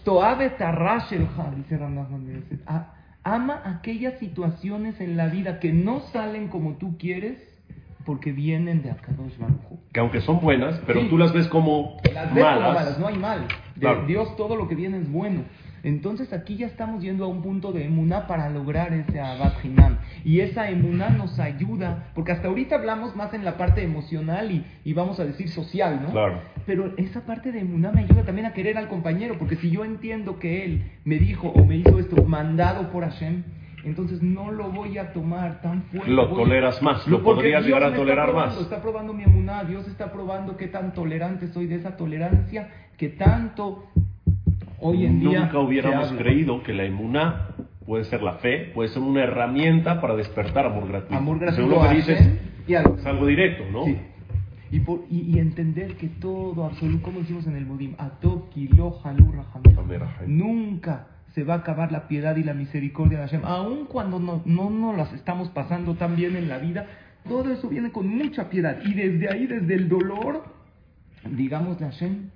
[0.04, 0.50] Toabe
[1.56, 1.78] dice
[3.24, 7.36] Ama aquellas situaciones en la vida que no salen como tú quieres
[8.06, 9.58] porque vienen de Akadosh Baruj.
[9.92, 11.08] Que aunque son buenas, pero Sí.
[11.10, 12.74] tú las ves como Las ves como malas.
[12.74, 13.40] malas, no hay mal.
[13.74, 14.06] De Claro.
[14.06, 15.42] Dios todo lo que viene es bueno.
[15.88, 19.96] Entonces aquí ya estamos yendo a un punto de emuná para lograr ese abad hinam.
[20.22, 24.66] Y esa emuná nos ayuda, porque hasta ahorita hablamos más en la parte emocional y,
[24.84, 26.10] y vamos a decir social, ¿no?
[26.10, 26.40] Claro.
[26.66, 29.82] Pero esa parte de emuná me ayuda también a querer al compañero, porque si yo
[29.82, 33.44] entiendo que él me dijo o me hizo esto mandado por Hashem,
[33.84, 36.10] entonces no lo voy a tomar tan fuerte.
[36.10, 38.62] Lo toleras más, lo podrías llegar a me está tolerar probando, más.
[38.62, 43.08] Está probando mi emuná, Dios está probando qué tan tolerante soy de esa tolerancia que
[43.08, 43.84] tanto
[44.80, 47.48] hoy en día Nunca hubiéramos creído que la emuná
[47.86, 51.16] puede ser la fe, puede ser una herramienta para despertar amor gratuito.
[51.16, 53.84] amor gratuito Según lo que dices, y es algo directo, ¿no?
[53.84, 53.96] Sí.
[54.70, 57.66] Y, por- y, y entender que todo, absoluto, como decimos en el
[59.98, 60.28] Rahameh.
[60.28, 64.42] nunca se va a acabar la piedad y la misericordia de Hashem, aun cuando no,
[64.44, 66.86] no nos las estamos pasando tan bien en la vida,
[67.26, 68.78] todo eso viene con mucha piedad.
[68.84, 70.44] Y desde ahí, desde el dolor,
[71.30, 72.30] digamos a Hashem,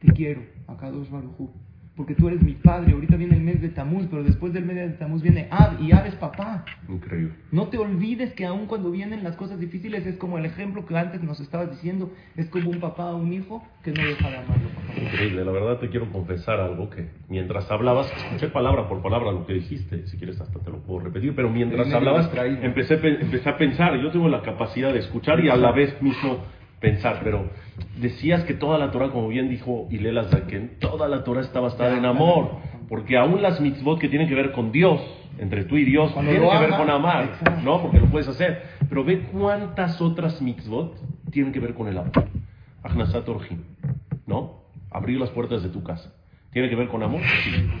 [0.00, 1.50] te quiero, Akadosh Baruj Hu,
[1.98, 2.92] porque tú eres mi padre.
[2.92, 5.90] Ahorita viene el mes de Tamuz, pero después del mes de Tamuz viene Ab, y
[5.90, 6.64] Ab es papá.
[6.88, 7.34] Increíble.
[7.50, 10.96] No te olvides que aun cuando vienen las cosas difíciles es como el ejemplo que
[10.96, 14.36] antes nos estabas diciendo, es como un papá o un hijo que no deja de
[14.36, 14.68] amarlo.
[14.68, 15.00] papá.
[15.02, 19.44] Increíble, la verdad te quiero confesar algo que mientras hablabas, escuché palabra por palabra lo
[19.44, 22.30] que dijiste, si quieres hasta te lo puedo repetir, pero mientras hablabas
[22.62, 26.38] empecé, empecé a pensar, yo tengo la capacidad de escuchar y a la vez mismo
[26.80, 27.50] pensar, pero
[27.96, 31.96] decías que toda la Torah, como bien dijo Ilela Zaken, toda la Torah está basada
[31.96, 32.52] en amor,
[32.88, 35.00] porque aún las mitzvot que tienen que ver con Dios,
[35.38, 37.62] entre tú y Dios, Cuando tienen que ver con amar, exacto.
[37.62, 37.82] ¿no?
[37.82, 40.96] Porque lo puedes hacer, pero ve cuántas otras mitzvot
[41.30, 42.12] tienen que ver con el amor.
[42.82, 43.62] Ahnasat Orjim,
[44.26, 44.62] ¿no?
[44.90, 46.12] Abrir las puertas de tu casa.
[46.52, 47.20] ¿Tiene que ver con amor?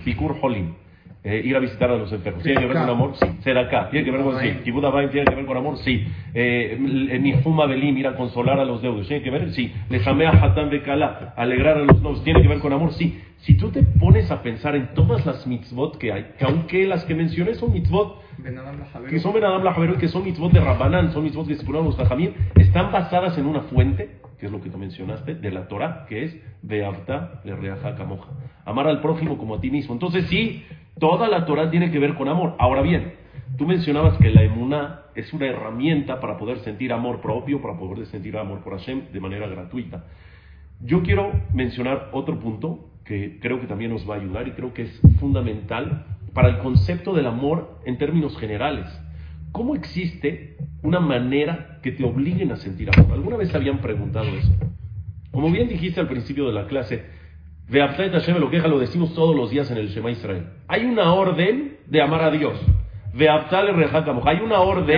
[0.04, 0.16] Sí.
[0.42, 0.74] Holim.
[1.24, 2.44] Eh, ir a visitar a los enfermos.
[2.44, 3.12] ¿Tiene que ver con amor?
[3.16, 3.26] Sí.
[3.40, 3.90] Ser acá.
[3.90, 4.50] ¿Tiene que ver con sí.
[4.62, 5.76] Kibud tiene que ver con amor?
[5.78, 6.06] Sí.
[6.32, 6.78] Eh,
[7.20, 9.08] Nifuma Belim, ir a consolar a los deudos.
[9.08, 9.50] ¿Tiene que ver?
[9.50, 9.72] Sí.
[9.90, 12.22] Lesamea Hatan Bekala, alegrar a los novios.
[12.22, 12.92] ¿Tiene que ver con amor?
[12.92, 13.20] Sí.
[13.38, 17.04] Si tú te pones a pensar en todas las mitzvot que hay, que aunque las
[17.04, 18.28] que mencioné son mitzvot
[19.08, 21.96] que son Benadam la y que son mitzvot de Rabbanán, son mitzvot que estipularon los
[21.96, 26.06] Tajamim, están basadas en una fuente, que es lo que tú mencionaste, de la Torah,
[26.08, 28.30] que es Beavta le reaja camoja.
[28.64, 29.94] Amar al prójimo como a ti mismo.
[29.94, 30.64] Entonces sí,
[30.98, 32.54] toda la Torah tiene que ver con amor.
[32.58, 33.14] Ahora bien,
[33.56, 38.06] tú mencionabas que la emuná es una herramienta para poder sentir amor propio, para poder
[38.06, 40.04] sentir amor por Hashem de manera gratuita.
[40.80, 44.72] Yo quiero mencionar otro punto que creo que también nos va a ayudar y creo
[44.74, 48.86] que es fundamental para el concepto del amor en términos generales.
[49.50, 53.12] ¿Cómo existe una manera que te obliguen a sentir amor?
[53.12, 54.52] ¿Alguna vez habían preguntado eso?
[55.32, 57.06] Como bien dijiste al principio de la clase,
[57.68, 60.46] Ve'aftet Hashem lo queja, lo decimos todos los días en el Shema Israel.
[60.68, 62.58] Hay una orden de amar a Dios.
[63.14, 63.68] Ve'aftal
[64.24, 64.96] Hay una orden de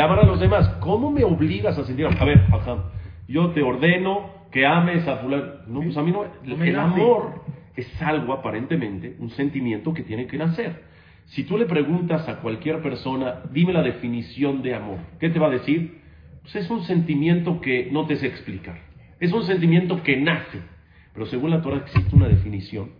[0.00, 0.68] amar, a los demás.
[0.80, 2.06] ¿Cómo me obligas a sentir?
[2.06, 2.46] A ver,
[3.26, 5.44] yo te ordeno que ames a fulano.
[5.66, 6.24] No, pues a mí no.
[6.44, 7.42] El amor
[7.76, 10.82] es algo aparentemente, un sentimiento que tiene que nacer.
[11.26, 15.48] Si tú le preguntas a cualquier persona, dime la definición de amor, ¿qué te va
[15.48, 16.00] a decir?
[16.40, 18.78] Pues es un sentimiento que no te sé explicar.
[19.20, 20.58] Es un sentimiento que nace.
[21.18, 22.90] Pero según la Torah existe una definición,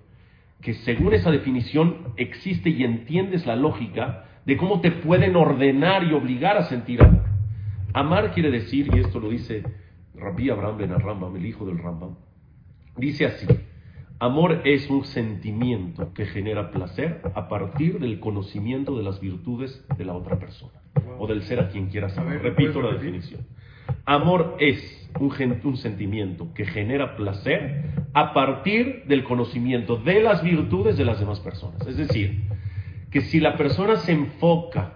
[0.61, 6.13] que según esa definición existe y entiendes la lógica de cómo te pueden ordenar y
[6.13, 7.23] obligar a sentir amor.
[7.95, 9.63] Amar quiere decir, y esto lo dice
[10.17, 12.17] Rabbi Abraham Ben Rambam, el hijo del Rambam,
[12.97, 13.47] dice así,
[14.19, 20.05] Amor es un sentimiento que genera placer a partir del conocimiento de las virtudes de
[20.05, 20.83] la otra persona
[21.21, 22.43] o del ser a quien quieras amar.
[22.43, 23.47] Repito la definición.
[24.05, 30.97] Amor es un, un, sentimiento que genera placer a partir del conocimiento de las virtudes
[30.97, 31.87] de las demás personas.
[31.87, 32.43] Es decir,
[33.11, 34.93] que si la persona se enfoca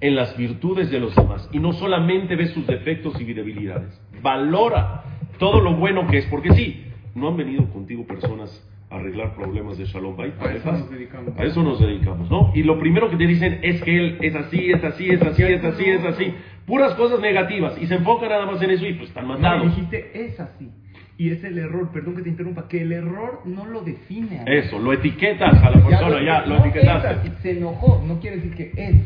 [0.00, 5.04] en las virtudes de los demás y no solamente ve sus defectos y debilidades, valora
[5.38, 9.78] todo lo bueno que es, porque sí, no han venido contigo personas a arreglar problemas
[9.78, 10.34] de Shalom Bay.
[10.40, 11.38] A eso nos dedicamos.
[11.38, 12.52] A eso nos dedicamos, ¿no?
[12.54, 15.42] Y lo primero que te dicen es que él es así, es así, es así,
[15.42, 16.34] es así, es así.
[16.66, 17.74] Puras cosas negativas.
[17.80, 19.64] Y se enfoca nada más en eso y pues están mandados.
[19.64, 20.70] No, dijiste es así.
[21.16, 24.42] Y es el error, perdón que te interrumpa, que el error no lo define.
[24.46, 27.30] Eso, lo etiquetas a la persona, ya, lo, etiquetaste.
[27.40, 28.96] se enojó, no quiere decir que es.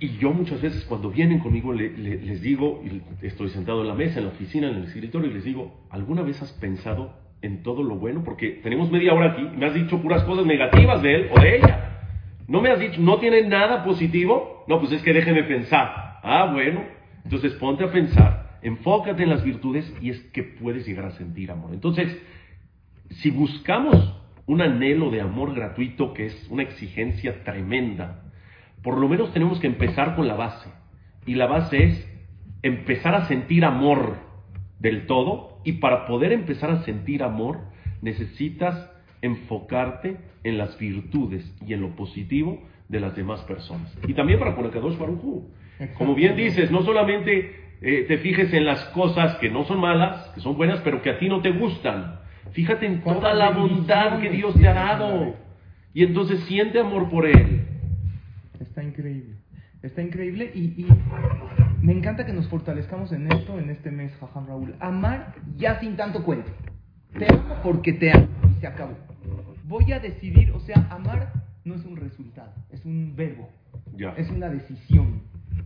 [0.00, 4.18] Y, yo muchas veces cuando vienen conmigo les digo, y estoy sentado en la mesa,
[4.18, 7.82] en la oficina, en el escritorio, y les digo, ¿alguna vez has pensado en todo
[7.82, 11.30] lo bueno, porque tenemos media hora aquí, me has dicho puras cosas negativas de él
[11.34, 11.86] o de ella.
[12.48, 14.64] No me has dicho, no tiene nada positivo.
[14.66, 16.09] No, pues es que déjeme pensar.
[16.22, 16.82] Ah, bueno,
[17.24, 21.50] entonces ponte a pensar, enfócate en las virtudes y es que puedes llegar a sentir
[21.50, 21.70] amor.
[21.72, 22.16] Entonces,
[23.10, 28.22] si buscamos un anhelo de amor gratuito que es una exigencia tremenda,
[28.82, 30.68] por lo menos tenemos que empezar con la base.
[31.26, 32.08] Y la base es
[32.62, 34.16] empezar a sentir amor
[34.78, 37.60] del todo y para poder empezar a sentir amor,
[38.02, 38.90] necesitas
[39.22, 43.94] enfocarte en las virtudes y en lo positivo de las demás personas.
[44.08, 44.96] Y también para con Akadosh
[45.96, 50.28] Como bien dices, no solamente eh, te fijes en las cosas que no son malas,
[50.34, 52.20] que son buenas, pero que a ti no te gustan.
[52.52, 55.34] Fíjate en toda la bondad que Dios te ha dado.
[55.94, 57.66] Y entonces siente amor por Él.
[58.60, 59.36] Está increíble.
[59.82, 60.86] Está increíble y,
[61.80, 64.74] me encanta que nos fortalezcamos en esto en este mes, Jajam Raúl.
[64.80, 66.50] Amar ya sin tanto cuento.
[67.18, 68.94] Te amo porque te amo y se acabó.
[69.64, 71.32] Voy a decidir, o sea, amar
[71.64, 73.48] no es un resultado, es un verbo.
[74.16, 75.22] Es una decisión.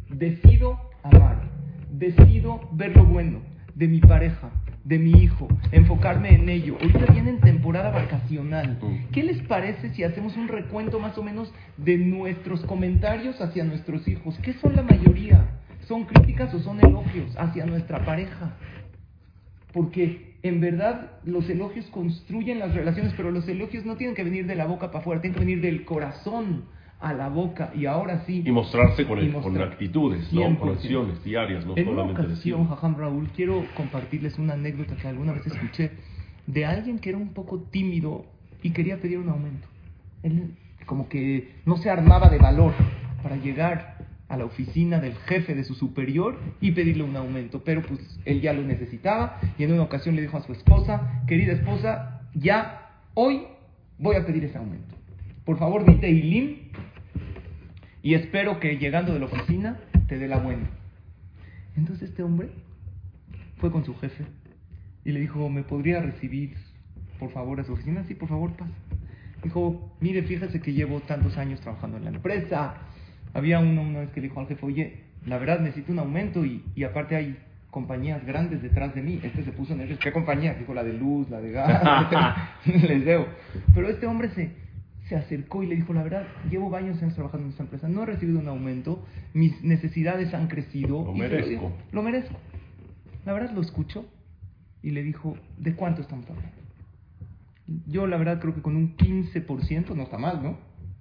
[0.08, 1.50] Decido amar.
[1.90, 3.40] Decido ver lo bueno
[3.74, 4.50] de mi pareja,
[4.84, 6.76] de mi hijo, enfocarme en ello.
[6.80, 8.78] Ahorita viene en temporada vacacional.
[9.12, 14.06] ¿Qué les parece si hacemos un recuento más o menos de nuestros comentarios hacia nuestros
[14.06, 14.38] hijos?
[14.42, 15.48] ¿Qué son la mayoría?
[15.88, 18.54] ¿Son críticas o son elogios hacia nuestra pareja?
[19.72, 24.46] Porque en verdad los elogios construyen las relaciones, pero los elogios no tienen que venir
[24.46, 26.66] de la boca para afuera, tienen que venir del corazón
[27.04, 28.42] a la boca y ahora sí.
[28.44, 30.58] Y mostrarse con, con actitudes, ¿no?
[30.58, 35.06] con acciones diarias, no en solamente una ocasión, Jajam Raúl, quiero compartirles una anécdota que
[35.06, 35.90] alguna vez escuché
[36.46, 38.24] de alguien que era un poco tímido
[38.62, 39.68] y quería pedir un aumento.
[40.22, 40.54] Él
[40.86, 42.72] como que no se armaba de valor
[43.22, 47.82] para llegar a la oficina del jefe de su superior y pedirle un aumento, pero
[47.82, 51.52] pues él ya lo necesitaba y en una ocasión le dijo a su esposa, querida
[51.52, 53.42] esposa, ya hoy
[53.98, 54.94] voy a pedir ese aumento.
[55.44, 56.63] Por favor, dite Ilim
[58.04, 60.68] y espero que llegando de la oficina te dé la buena.
[61.74, 62.50] Entonces este hombre
[63.56, 64.26] fue con su jefe
[65.06, 66.54] y le dijo, ¿me podría recibir
[67.18, 68.04] por favor a su oficina?
[68.04, 68.70] Sí, por favor, pasa.
[69.42, 72.74] Dijo, mire, fíjese que llevo tantos años trabajando en la empresa.
[73.32, 76.44] Había uno una vez que le dijo al jefe, oye, la verdad necesito un aumento
[76.44, 77.38] y, y aparte hay
[77.70, 79.18] compañías grandes detrás de mí.
[79.22, 80.02] Este se puso nervioso.
[80.02, 80.52] ¿Qué compañía?
[80.52, 82.36] Dijo la de luz, la de gas.
[82.66, 83.28] Les debo.
[83.74, 84.50] Pero este hombre se,
[85.08, 88.06] se acercó y le dijo, la verdad, llevo años trabajando en esta empresa, no he
[88.06, 91.04] recibido un aumento, mis necesidades han crecido.
[91.04, 91.48] Lo y merezco.
[91.50, 92.36] dijo, lo merezco.
[93.26, 94.06] La verdad lo escuchó
[94.82, 96.50] y le dijo, ¿de cuánto estamos hablando?
[97.86, 100.58] Yo la verdad creo que con un 15% no está mal, ¿no?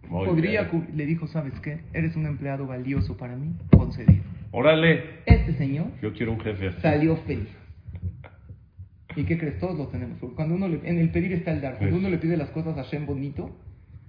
[0.09, 0.87] Muy Podría, bien.
[0.95, 1.79] le dijo, ¿sabes qué?
[1.93, 4.23] Eres un empleado valioso para mí, concedido.
[4.51, 6.81] Órale, Este señor yo quiero un jefe así.
[6.81, 7.47] salió feliz.
[9.15, 9.59] ¿Y qué crees?
[9.59, 10.17] Todos lo tenemos.
[10.19, 11.73] Porque cuando uno le- en el pedir está el dar.
[11.77, 11.99] Cuando Pues.
[12.01, 13.55] uno le pide las cosas a Hashem bonito,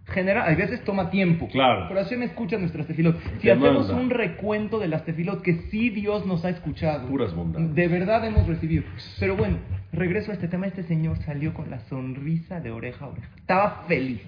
[0.06, 1.48] genera, a veces toma tiempo.
[1.48, 1.86] Claro.
[1.88, 3.18] Pero Hashem escucha nuestras tefilot.
[3.40, 7.74] Si hacemos un recuento de las tefilot que sí Dios nos ha escuchado, Puras bondades.
[7.74, 8.84] de verdad hemos recibido.
[9.18, 9.58] Pero bueno,
[9.92, 10.66] regreso a este tema.
[10.66, 13.28] Este señor salió con la sonrisa de oreja a oreja.
[13.36, 14.22] Estaba feliz.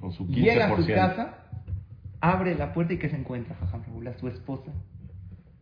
[0.00, 0.34] Con su 15%.
[0.34, 1.34] Llega a su casa,
[2.20, 4.06] abre la puerta y ¿qué se encuentra, Jajam Raúl?
[4.06, 4.70] A su esposa,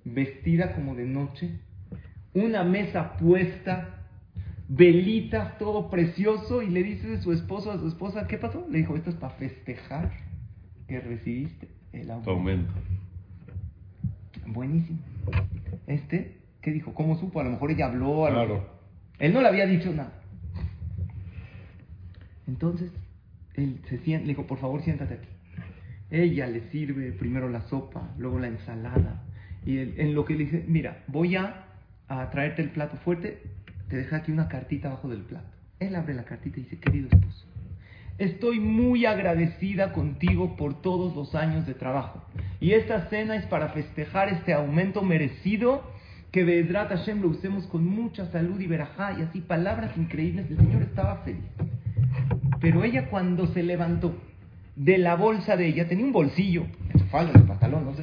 [0.05, 1.51] vestida como de noche,
[2.35, 3.98] una mesa puesta,
[4.69, 8.67] velitas, todo precioso, y le dice de su esposo a su esposa, ¿qué pasó?
[8.71, 10.13] Le dijo, esto es para festejar
[10.87, 12.31] que recibiste el aumento.
[12.31, 12.73] aumento.
[14.47, 14.99] Buenísimo.
[15.87, 16.95] Este, ¿qué dijo?
[16.95, 17.41] ¿Cómo supo?
[17.41, 18.27] A lo mejor ella habló.
[18.27, 18.67] a Claro.
[19.19, 20.13] Él no le había dicho nada.
[22.47, 22.91] Entonces,
[23.55, 25.29] él se sienta, le dijo, por favor, siéntate aquí.
[26.11, 29.23] Ella le sirve primero la sopa, luego la ensalada.
[29.67, 31.67] Y él- en lo que le dice, mira, voy a,
[32.09, 33.43] a traerte el plato fuerte,
[33.89, 35.49] te deja aquí una cartita abajo del plato.
[35.81, 37.47] Él abre la cartita y dice, querido esposo,
[38.19, 42.25] Estoy muy agradecida contigo por todos los años de trabajo.
[42.59, 45.85] Y esta cena es para festejar este aumento merecido,
[46.33, 50.51] que Bedrat Hashem lo usemos con mucha salud y verajá, y así palabras increíbles.
[50.51, 51.45] El Señor estaba feliz.
[52.61, 54.17] Pero ella cuando se levantó
[54.75, 58.03] de la bolsa de ella, tenía un bolsillo, en su falda, en pantalón, no sé.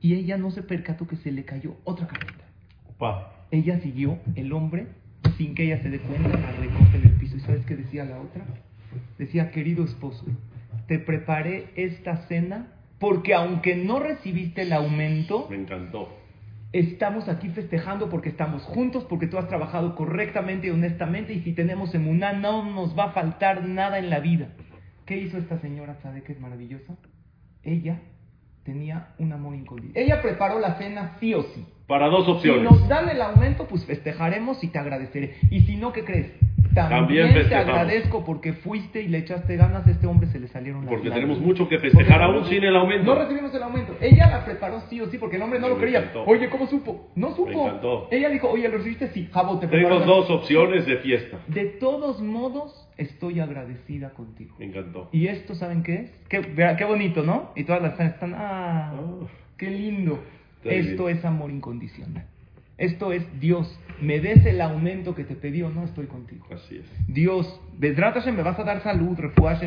[0.00, 2.44] Y ella no se percató que se le cayó otra cartita.
[2.88, 3.31] Opa.
[3.52, 4.86] Ella siguió, el hombre,
[5.36, 7.36] sin que ella se dé cuenta, a recoger el piso.
[7.36, 8.44] ¿Y sabes qué decía la otra?
[9.18, 10.24] Decía, querido esposo,
[10.88, 16.08] te preparé esta cena porque aunque no recibiste el aumento, Me encantó.
[16.72, 21.52] estamos aquí festejando porque estamos juntos, porque tú has trabajado correctamente y honestamente, y si
[21.52, 24.48] tenemos emuná, no nos va a faltar nada en la vida.
[25.04, 25.98] ¿Qué hizo esta señora?
[26.02, 26.94] ¿Sabe qué es maravillosa?
[27.64, 28.00] Ella
[28.64, 30.02] tenía un amor incondicional.
[30.02, 31.66] Ella preparó la cena sí o sí.
[31.92, 32.62] Para dos Si opciones.
[32.62, 35.34] nos dan el aumento, pues festejaremos y te agradeceré.
[35.50, 36.32] Y si no, ¿qué crees?
[36.74, 39.86] También, También te agradezco porque fuiste y le echaste ganas.
[39.86, 42.64] A este hombre se le salieron las Porque tenemos mucho que festejar Porque aún sin
[42.64, 43.14] el aumento.
[43.14, 43.94] No recibimos el aumento.
[44.00, 45.98] Ella la preparó sí o sí porque el hombre no Me lo creía.
[45.98, 46.24] encantó.
[46.24, 47.10] Oye, ¿cómo supo?
[47.14, 47.66] No Me supo.
[47.66, 48.08] encantó.
[48.10, 49.08] Ella dijo, oye, ¿lo recibiste?
[49.08, 49.28] Sí.
[49.30, 51.40] Jabo, te la- dos opciones de fiesta.
[51.48, 54.56] De todos modos, estoy agradecida contigo.
[54.58, 55.10] Me encantó.
[55.12, 56.10] ¿Y esto saben qué es?
[56.30, 56.40] Qué,
[56.78, 57.50] qué bonito, ¿no?
[57.54, 59.26] Y todas las están, están, ah, Ah.
[59.58, 60.20] qué lindo.
[60.64, 62.26] Esto es amor incondicional.
[62.78, 63.78] Esto es Dios.
[64.00, 66.46] Me des el aumento que te pedí o no estoy contigo.
[66.52, 66.86] Así es.
[67.06, 69.16] Dios, Hashem, me vas a dar salud,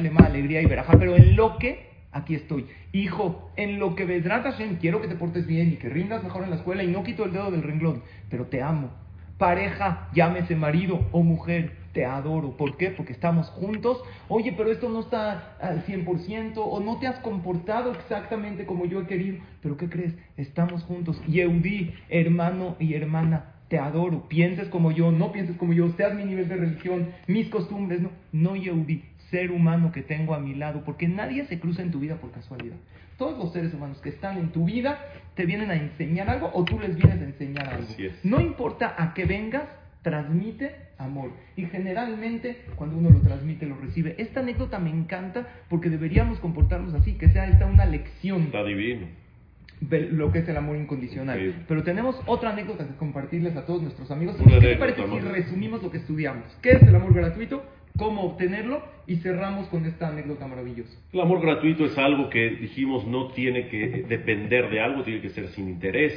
[0.01, 2.65] lema, alegría y verajá, pero en lo que, aquí estoy.
[2.91, 6.49] Hijo, en lo que Hashem, quiero que te portes bien y que rindas mejor en
[6.49, 8.91] la escuela y no quito el dedo del renglón, pero te amo.
[9.38, 12.58] Pareja, llámese marido o mujer, te adoro.
[12.58, 12.91] ¿Por qué?
[12.91, 14.03] Porque estamos juntos.
[14.27, 18.99] Oye, pero esto no está al 100% o no te has comportado exactamente como yo
[19.01, 19.38] he querido.
[19.63, 20.13] ¿Pero qué crees?
[20.36, 21.19] Estamos juntos.
[21.25, 24.27] Yehudí, hermano y hermana, te adoro.
[24.27, 28.01] Pienses como yo, no pienses como yo, seas mi nivel de religión, mis costumbres.
[28.01, 30.84] No, no Yehudí, ser humano que tengo a mi lado.
[30.84, 32.75] Porque nadie se cruza en tu vida por casualidad.
[33.17, 34.99] Todos los seres humanos que están en tu vida
[35.36, 37.88] te vienen a enseñar algo o tú les vienes a enseñar algo.
[37.89, 38.25] Así es.
[38.25, 39.69] No importa a qué vengas,
[40.06, 41.32] transmite amor.
[41.58, 44.13] Y generalmente cuando uno lo transmite, lo recibe.
[44.20, 49.08] Esta anécdota me encanta porque deberíamos comportarnos así, que sea esta una lección Está divino.
[49.82, 51.65] de lo que es el amor incondicional.
[51.68, 54.39] Pero tenemos otra anécdota que compartirles a todos nuestros amigos.
[54.39, 56.56] Una ¿Qué te parece si resumimos lo que estudiamos?
[56.62, 57.65] ¿Qué es el amor gratuito?
[57.98, 58.84] ¿Cómo obtenerlo?
[59.08, 60.96] Y cerramos con esta anécdota maravillosa.
[61.13, 65.30] El amor gratuito es algo que dijimos no tiene que depender de algo, tiene que
[65.30, 66.13] ser sin interés,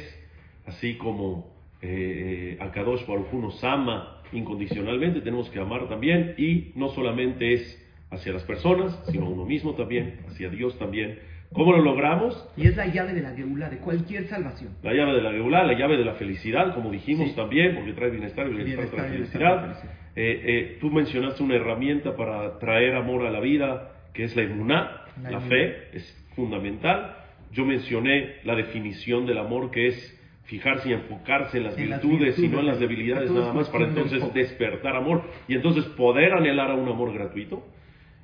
[0.67, 7.53] así como eh, Akadosh Baruj nos ama incondicionalmente, tenemos que amar también y no solamente
[7.53, 11.19] es hacia las personas, sino a uno mismo también, hacia Dios también.
[11.51, 12.47] ¿Cómo lo logramos?
[12.57, 14.69] Y es la llave de la geula, de cualquier salvación.
[14.83, 17.35] La llave de la Geulah, la llave de la felicidad, como dijimos Sí.
[17.35, 19.61] también, porque trae bienestar y bienestar, Bienestar, trae felicidad.
[19.63, 19.93] felicidad.
[20.15, 24.43] Eh, eh, tú mencionaste una herramienta para traer amor a la vida, que es la
[24.43, 27.15] emuná, La fe, es fundamental.
[27.51, 30.18] Yo mencioné la definición del amor, que es
[30.49, 33.53] fijarse y enfocarse en las, En las virtudes, y virtudes, no en las debilidades nada
[33.53, 37.65] más, para entonces despertar amor y entonces poder anhelar a un amor gratuito.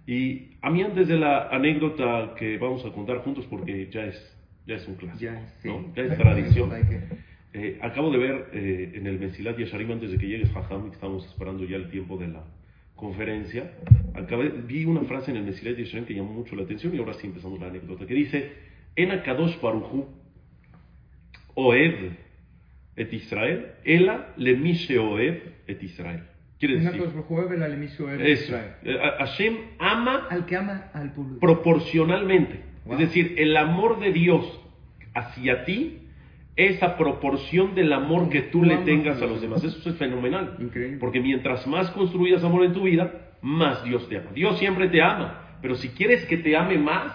[0.07, 4.37] Y a mí antes de la anécdota que vamos a contar juntos, porque ya es,
[4.65, 5.67] ya es un clásico, Ya, sí.
[5.67, 5.93] ¿no?
[5.95, 6.71] ya es tradición.
[7.53, 10.95] Eh, acabo de ver eh, en el Mesilat Yasharim, antes de que llegues, Jajam, que
[10.95, 12.43] estamos esperando ya el tiempo de la
[12.95, 13.71] conferencia,
[14.13, 17.13] acabé, vi una frase en el Mesilat Yasharim que llamó mucho la atención y ahora
[17.13, 18.51] sí empezamos la anécdota, que dice,
[18.95, 20.05] En Akadosh Baruchu,
[21.55, 22.11] Oed
[22.95, 26.23] et Israel, Ela le mishe Oed et Israel.
[26.57, 27.01] Quiere decir,
[28.21, 31.39] eso, eh, Hashem ama Al que ama al pueblo.
[31.39, 32.61] proporcionalmente.
[32.85, 32.93] Wow.
[32.93, 34.61] Es decir, el amor de Dios
[35.13, 35.99] hacia ti
[36.55, 39.63] es a proporción del amor que tú le tengas a los los demás.
[39.63, 40.55] Eso es fenomenal.
[40.59, 40.97] Increíble.
[40.99, 44.31] Porque mientras más construyas amor en tu vida, más Dios te ama.
[44.33, 45.57] Dios siempre te ama.
[45.61, 47.11] Pero si quieres que te ame más,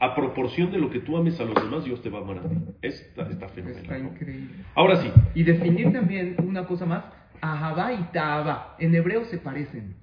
[0.00, 2.38] a proporción de lo que tú ames a los demás, Dios te va a amar
[2.38, 2.54] a ti.
[2.82, 4.02] Está, está Está fenomenal.
[4.04, 4.08] ¿no?
[4.10, 4.48] increíble.
[4.74, 7.04] Ahora sí, Y definir también una cosa más,
[7.40, 8.76] Ahabá y Tahabá.
[8.78, 9.94] En hebreo se parecen.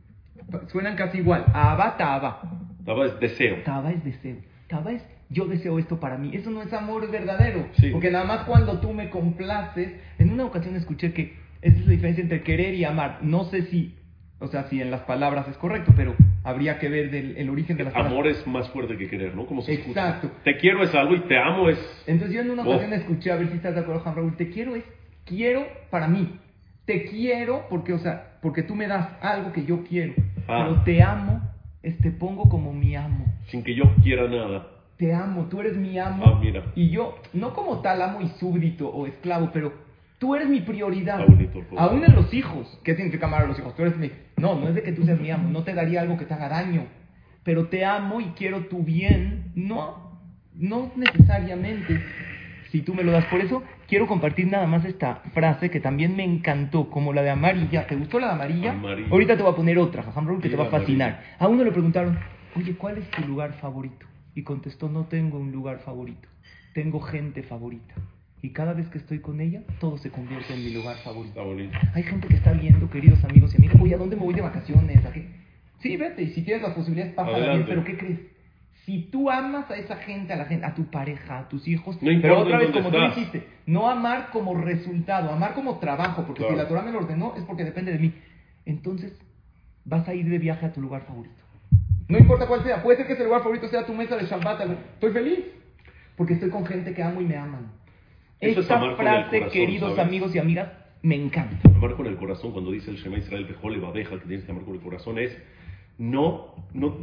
[0.51, 1.45] Pa- Suenan casi igual.
[1.53, 2.41] Ahabá, Tahabá.
[2.79, 3.57] estaba es deseo.
[3.63, 4.37] Tahabá es deseo.
[4.67, 6.31] Tahabá es yo deseo esto para mí.
[6.33, 7.67] Eso no es amor verdadero.
[7.73, 7.89] Sí.
[7.91, 9.91] Porque nada más cuando tú me complaces.
[10.19, 13.19] En una ocasión escuché que esa es la diferencia entre querer y amar.
[13.23, 13.95] No sé si,
[14.39, 16.15] o sea, si en las palabras es correcto, pero
[16.45, 18.13] habría que ver del, el origen de las palabras.
[18.13, 19.45] Amor es más fuerte que querer, ¿no?
[19.45, 20.07] Como se escucha.
[20.07, 20.31] Exacto.
[20.43, 21.77] Te quiero es algo y te amo es...
[22.07, 22.69] Entonces yo en una Oh.
[22.69, 24.83] ocasión escuché, a ver si estás de acuerdo, Juan Raúl, te quiero es,
[25.25, 26.39] quiero para mí.
[26.85, 30.13] Te quiero porque, o sea, porque tú me das algo que yo quiero.
[30.47, 30.65] Ah.
[30.69, 31.41] Pero te amo,
[31.81, 33.25] es, te pongo como mi amo.
[33.47, 34.67] Sin que yo quiera nada.
[34.97, 36.23] Te amo, tú eres mi amo.
[36.25, 36.63] Ah, mira.
[36.75, 39.73] Y yo, no como tal amo y súbdito o esclavo, pero
[40.19, 41.19] tú eres mi prioridad.
[41.75, 42.79] Aún en los hijos.
[42.83, 43.75] ¿Qué significa amar a los hijos?
[43.75, 44.11] Tú eres mi...
[44.37, 45.49] No, no es de que tú seas mi amo.
[45.49, 46.85] No te daría algo que te haga daño.
[47.43, 49.51] Pero te amo y quiero tu bien.
[49.55, 50.19] No,
[50.53, 52.01] no necesariamente
[52.71, 53.25] si tú me lo das.
[53.25, 57.29] Por eso quiero compartir nada más esta frase que también me encantó, como la de
[57.29, 57.87] amarilla.
[57.87, 58.71] ¿Te gustó la de amarilla?
[58.71, 59.09] Amarilla.
[59.11, 61.21] Ahorita te voy a poner otra, Jajam Raúl, que te va a fascinar.
[61.39, 62.19] A uno le preguntaron,
[62.53, 64.05] oye, ¿cuál es tu lugar favorito?
[64.33, 66.27] Y contestó, no tengo un lugar favorito,
[66.73, 67.95] tengo gente favorita.
[68.45, 71.41] Y cada vez que estoy con ella, todo se convierte en mi lugar favorito.
[71.95, 74.41] Hay gente que está viendo, queridos amigos y amigas, oye, ¿a dónde me voy de
[74.41, 75.03] vacaciones?
[75.03, 75.25] ¿A qué?
[75.79, 78.19] Sí, vete, y si tienes las posibilidades, pásala bien, pero ¿qué crees?
[78.85, 81.99] Si tú amas a esa gente, a la gente, a tu pareja, a tus hijos,
[82.03, 83.15] No pero otra vez, como tú estás.
[83.15, 86.53] dijiste, no amar como resultado, amar como trabajo, porque Claro.
[86.53, 88.13] si la Torah me lo ordenó es porque depende de mí.
[88.67, 89.19] Entonces,
[89.85, 91.33] vas a ir de viaje a tu lugar favorito.
[92.07, 94.61] No importa cuál sea, puede ser que ese lugar favorito sea tu mesa de Shabbat.
[94.93, 95.39] Estoy feliz,
[96.15, 97.71] porque estoy con gente que amo y me aman.
[98.51, 100.07] Eso es Esta el frase, corazón, queridos ¿sabes?
[100.07, 100.71] amigos y amigas,
[101.01, 101.69] me encanta.
[101.75, 104.63] Amar con el corazón, cuando dice el Shema Israel, Bejole Babeja, que tienes que amar
[104.65, 105.37] con el corazón, es
[105.97, 106.97] no, no,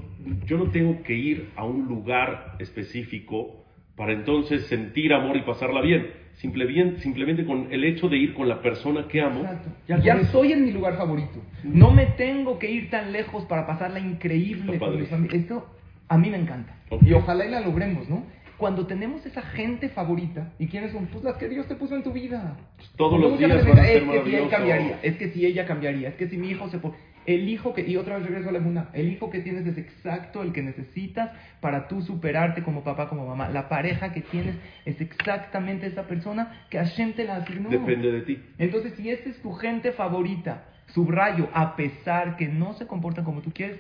[0.44, 3.64] yo no tengo que ir a un lugar específico
[3.96, 6.10] para entonces sentir amor y pasarla bien.
[6.34, 9.40] Simple bien simplemente con el hecho de ir con la persona que amo.
[9.40, 9.70] Exacto.
[9.86, 11.40] ya estoy en mi lugar favorito.
[11.62, 15.10] No me tengo que ir tan lejos para pasarla increíble con mis.
[15.32, 15.66] Esto
[16.08, 16.74] a mí me encanta.
[16.88, 17.02] Ok.
[17.02, 18.24] Y ojalá y la logremos, ¿no?
[18.56, 21.06] Cuando tenemos esa gente favorita, ¿y quiénes son?
[21.06, 22.56] Pues las que Dios te puso en tu vida.
[22.96, 25.46] Todos Porque los días van a ser Es que si él cambiaría, es que si
[25.46, 26.94] ella cambiaría, es que si mi hijo se pone...
[27.24, 29.78] El hijo que, y otra vez regreso a la luna, el hijo que tienes es
[29.78, 31.30] exacto el que necesitas
[31.60, 33.48] para tú superarte como papá, como mamá.
[33.48, 37.68] La pareja que tienes es exactamente esa persona que Hashem te la asignó.
[37.68, 38.42] Depende de ti.
[38.58, 43.40] Entonces, si esta es tu gente favorita, subrayo, a pesar que no se comportan como
[43.40, 43.78] tú quieres,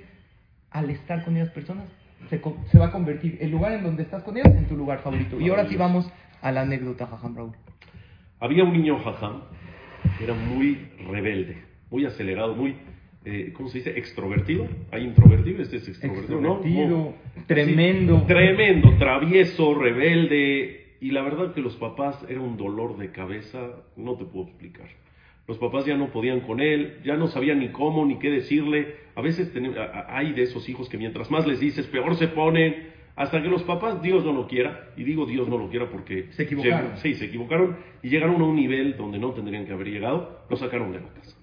[0.70, 1.86] al estar con esas personas,
[2.30, 5.40] se, va a convertir el lugar en donde estás con ellas en tu lugar favorito.
[5.40, 6.10] Y ahora sí vamos
[6.40, 7.52] a la anécdota, Jajam Raúl.
[8.40, 9.42] Había un niño jajam
[10.18, 11.58] que era muy rebelde,
[11.90, 12.74] muy acelerado, muy,
[13.24, 13.96] eh, ¿cómo se dice?
[13.96, 14.66] Extrovertido.
[14.90, 15.62] ¿Hay introvertido?
[15.62, 17.14] Este es extrovertido, ¿no?
[17.46, 18.20] Tremendo.
[18.20, 20.96] Sí, tremendo, travieso, rebelde.
[21.00, 23.58] Y la verdad que los papás era un dolor de cabeza,
[23.96, 24.88] no te puedo explicar.
[25.48, 28.94] Los papás ya no podían con él, ya no sabían ni cómo ni qué decirle.
[29.16, 32.90] A veces a- hay de esos hijos que mientras más les dices, peor se ponen.
[33.14, 36.28] Hasta que los papás, Dios no lo quiera, y digo Dios no lo quiera porque
[36.30, 36.82] Se equivocaron.
[36.86, 40.44] llegó- sí, se equivocaron y llegaron a un nivel donde no tendrían que haber llegado,
[40.48, 41.36] lo sacaron de la casa.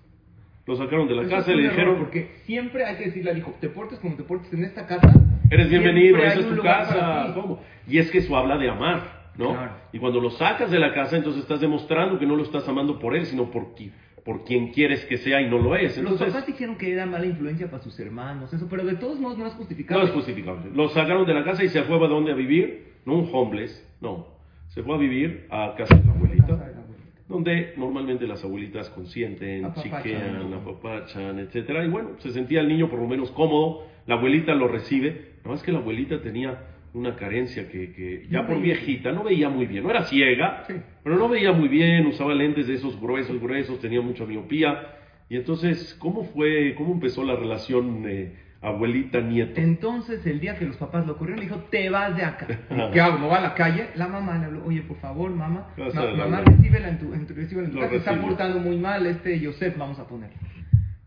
[0.65, 3.37] Lo sacaron de la Eso casa y le dijeron, Porque siempre hay que decirle al
[3.37, 5.13] hijo, te portes como te portes en esta casa.
[5.51, 7.31] Eres bienvenido, esa es tu casa.
[7.35, 7.59] ¿Cómo?
[7.87, 9.49] Y es que eso habla de amar, ¿no?
[9.53, 9.71] Claro.
[9.93, 12.99] Y cuando lo sacas de la casa, entonces estás demostrando que no lo estás amando
[12.99, 13.91] por él, sino por, qui-
[14.25, 15.97] por quien quieres que sea y no lo es.
[15.97, 19.19] Los Entonces, papás dijeron que era mala influencia para sus hermanos, eso, pero de todos
[19.19, 20.03] modos no es justificable.
[20.03, 20.71] no es justificable.
[20.73, 23.87] Lo sacaron de la casa y se fue a dónde a vivir, no un homeless,
[24.01, 24.27] no.
[24.67, 27.21] Se fue a vivir a casa de la abuelita, Casa de la abuelita.
[27.27, 30.03] donde normalmente las abuelitas consienten, Apapachan.
[30.03, 31.83] chiquean, apapachan, etcétera.
[31.85, 35.49] Y bueno, se sentía el niño por lo menos cómodo, la abuelita lo recibe, nada
[35.51, 36.59] más que la abuelita tenía
[36.93, 38.73] una carencia que, que ya No por veía.
[38.75, 40.73] viejita no veía muy bien, no era ciega, Sí.
[41.03, 44.95] pero no veía muy bien, usaba lentes de esos gruesos, gruesos, tenía mucha miopía.
[45.29, 49.61] Y entonces, ¿cómo fue, cómo empezó la relación eh, abuelita, nieto.
[49.61, 52.45] Entonces, el día que los papás lo corrieron, le dijo, te vas de acá.
[52.93, 53.17] ¿Qué hago?
[53.19, 53.87] ¿No va a la calle?
[53.95, 57.25] La mamá le habló, oye, por favor, mamá, ma- mamá, la- recíbela en tu, en
[57.25, 57.95] tu, recíbela en tu casa.
[57.95, 60.35] Está portando muy mal este Joseph, vamos a ponerlo.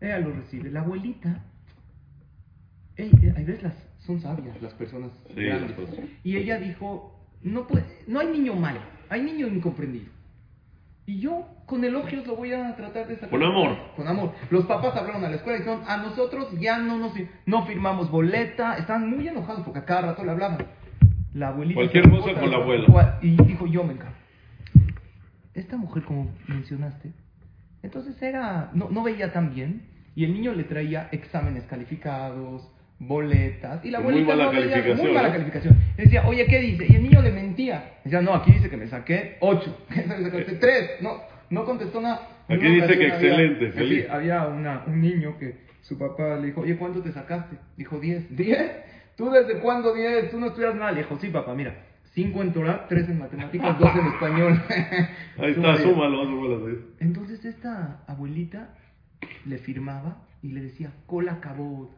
[0.00, 0.70] Ella lo recibe.
[0.70, 1.44] La abuelita,
[2.96, 5.76] ey, hay veces las, son sabias las personas Sí, grandes.
[6.24, 10.10] Y ella dijo, no, puede, no hay niño malo, hay niño incomprendido.
[11.04, 13.30] Y yo con elogios lo voy a tratar de sacar.
[13.30, 13.76] Con amor.
[13.96, 14.32] Con amor.
[14.50, 17.12] Los papás hablaron a la escuela y dijeron, a nosotros ya no nos
[17.44, 18.76] no firmamos boleta.
[18.76, 20.58] Estaban muy enojados porque a cada rato le hablaban.
[21.34, 21.74] La abuelita.
[21.74, 23.18] Cualquier cosa con la abuela.
[23.20, 24.14] Y dijo, yo me encargo.
[25.54, 27.12] Esta mujer, como mencionaste,
[27.82, 29.88] entonces era, no, no veía tan bien.
[30.14, 32.70] Y el niño le traía exámenes calificados,
[33.06, 33.84] boletas.
[33.84, 35.34] Y la Muy abuelita mala no veía- calificación, Muy mala ¿no?
[35.34, 35.76] calificación.
[35.96, 36.86] Decía, oye, ¿qué dice?
[36.88, 37.94] Y el niño le mentía.
[38.04, 39.78] Decía, no, aquí dice que me saqué 8.
[40.60, 40.90] Tres.
[41.00, 42.28] No, no contestó nada.
[42.48, 44.06] Aquí una dice que había- excelente, sí, feliz.
[44.10, 47.56] había una, un niño que su papá le dijo, oye, ¿cuánto te sacaste?
[47.76, 48.30] Dijo, 10.
[48.36, 48.72] ¿10?
[49.16, 50.30] ¿Tú desde cuándo 10?
[50.30, 50.94] Tú no estudias mal.
[50.94, 51.74] Le dijo, sí, papá, mira.
[52.14, 54.62] 5 en Torah, 3 en matemáticas, 2 en español.
[55.38, 56.68] Ahí está, súmalo, súmalo.
[57.00, 58.74] Entonces esta abuelita
[59.46, 61.90] le firmaba y le decía, cola cabot.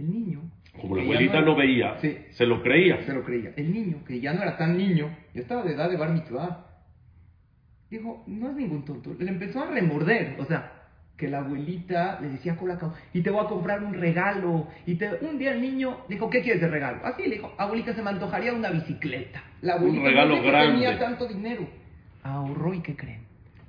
[0.00, 0.40] El niño...
[0.80, 3.02] Como la abuelita era- no veía, Sí, se lo creía.
[3.04, 3.52] se lo creía.
[3.56, 6.66] El niño, que ya no era tan niño, ya estaba de edad de bar mitzvah,
[7.90, 9.14] dijo, no es ningún tonto.
[9.18, 10.72] Le empezó a remorder, o sea,
[11.16, 14.68] que la abuelita le decía cola cabot, y te voy a comprar un regalo.
[14.86, 15.10] Y te...
[15.22, 17.04] un día el niño dijo, ¿qué quieres de regalo?
[17.04, 19.42] Así le dijo, abuelita, se me antojaría una bicicleta.
[19.62, 20.72] La abuelita regalo no grande.
[20.72, 21.68] tenía tanto dinero.
[22.22, 23.22] Ahorró y ¿qué creen?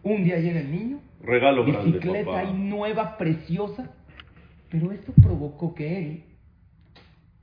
[0.04, 2.40] Un día llega el niño Regalo grande, bicicleta papá.
[2.40, 3.92] ahí nueva, preciosa.
[4.72, 6.24] Pero esto provocó que él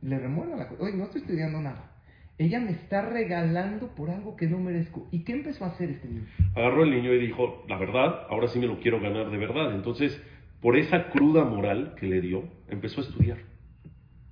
[0.02, 0.82] le remuerda la cosa.
[0.82, 1.92] Oye, no estoy estudiando nada.
[2.38, 5.08] Ella me está regalando por algo que no merezco.
[5.10, 6.26] ¿Y qué empezó a hacer este niño?
[6.54, 9.74] Agarró el niño y dijo, la verdad, ahora sí me lo quiero ganar de verdad.
[9.74, 10.22] Entonces,
[10.62, 13.38] por esa cruda moral que le dio, empezó a estudiar.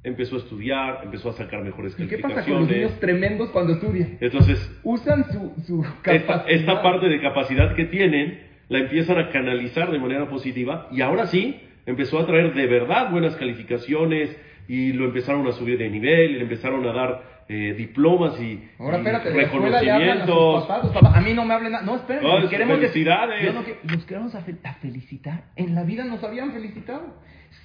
[0.05, 3.73] Empezó a estudiar, empezó a sacar mejores ¿Y qué pasa con los niños tremendos cuando
[3.73, 4.19] estudian?
[4.21, 6.49] Entonces, Usan su, su esta, capacidad.
[6.49, 11.27] esta parte de capacidad que tienen, la empiezan a canalizar de manera positiva y ahora
[11.27, 14.37] sí, empezó a traer de verdad buenas calificaciones
[14.69, 18.69] y lo empezaron a subir de nivel y le empezaron a dar eh, diplomas y,
[18.79, 20.67] Ahora y espérate, a sus reconocimientos.
[20.67, 21.85] papás, A mí no me hablen nada.
[21.85, 22.41] No, espérenme.
[22.43, 23.45] No, queremos de- felicidades.
[23.47, 25.45] Yo no quiero- los queremos a, fel- a felicitar.
[25.55, 27.15] En la vida nos habían felicitado.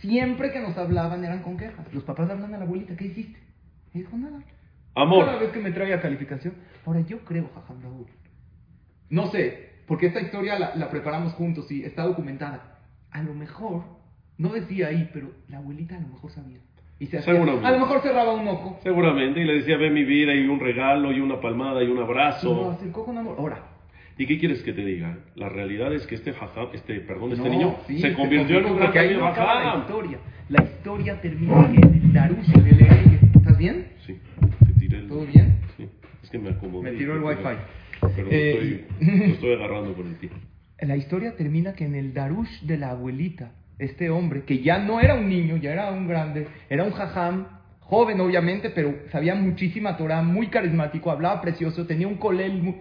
[0.01, 1.91] Siempre que nos hablaban eran con quejas.
[1.93, 3.39] Los papás hablan a la abuelita, ¿qué hiciste?
[3.93, 4.39] Y dijo nada.
[4.93, 5.25] Amor.
[5.25, 6.53] Cada vez que me traía calificación.
[6.85, 8.05] Ahora yo creo, Jajam Raúl.
[9.09, 12.77] No sé, porque esta historia la, la preparamos juntos y está documentada.
[13.11, 13.83] A lo mejor,
[14.37, 16.59] no decía ahí, pero la abuelita a lo mejor sabía.
[16.99, 18.79] Y se hacía- a lo mejor cerraba un ojo.
[18.83, 21.95] Seguramente, y le decía, ve mi vida, y un regalo, y una palmada, y un
[21.97, 22.71] Lo abrazo.
[22.71, 23.35] acercó con amor.
[23.39, 23.67] Ahora,
[24.17, 25.17] ¿Y qué quieres que te diga?
[25.35, 28.65] La realidad es que este jajam, este, perdón, este No, niño sí, se convirtió en
[28.65, 30.19] un gran ahí no acaba la historia.
[30.49, 33.19] La historia termina en el Darush en el Eregue.
[33.35, 33.87] ¿Estás bien?
[34.05, 34.19] Sí,
[34.67, 35.07] te tiré el...
[35.07, 35.55] ¿Todo bien?
[35.75, 35.87] Sí,
[36.21, 36.91] es que me acomodé.
[36.91, 37.41] Me tiró el wifi.
[38.15, 40.29] Pero Eh, lo, estoy, lo estoy agarrando por el pie.
[40.81, 44.99] La historia termina que en el Darush de la abuelita, este hombre, que ya no
[44.99, 47.47] era un niño, ya era un grande, era un jajam,
[47.79, 52.75] joven obviamente, pero sabía muchísima Torah, muy carismático, hablaba precioso, tenía un colel muy...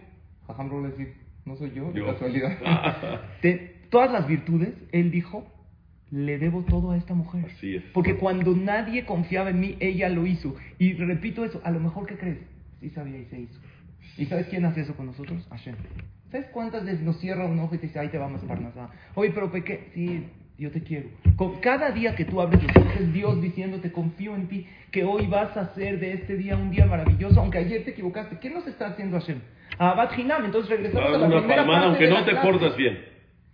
[0.47, 2.59] Jajam no decir, no soy yo, de casualidad.
[3.41, 5.47] Te- todas las virtudes, él dijo,
[6.11, 7.47] le debo todo a esta mujer.
[7.47, 7.83] Así es.
[7.95, 10.55] Porque cuando nadie confiaba en mí, ella lo hizo.
[10.79, 12.39] Y repito eso, a lo mejor, ¿qué crees?
[12.81, 13.61] Sí sabía y se hizo.
[14.19, 15.47] ¿Y sabes quién hace eso con nosotros?
[15.51, 15.77] Hashem.
[16.31, 18.91] ¿Sabes cuántas veces nos cierra un ojo y te dice, ahí te vamos, Parnasá?
[19.15, 19.91] Oye, pero ¿qué?
[19.95, 20.27] Sí,
[20.61, 21.09] yo te quiero.
[21.37, 25.05] Con cada día que tú abres los ojos, es Dios diciéndote, confío en ti, que
[25.05, 28.39] hoy vas a hacer de este día un día maravilloso, aunque ayer te equivocaste.
[28.39, 29.41] ¿Qué nos está haciendo Hashem?
[29.79, 30.45] Abad Hinam.
[30.45, 32.99] Entonces regresamos a la una primera palmada, aunque de no te clase portas bien.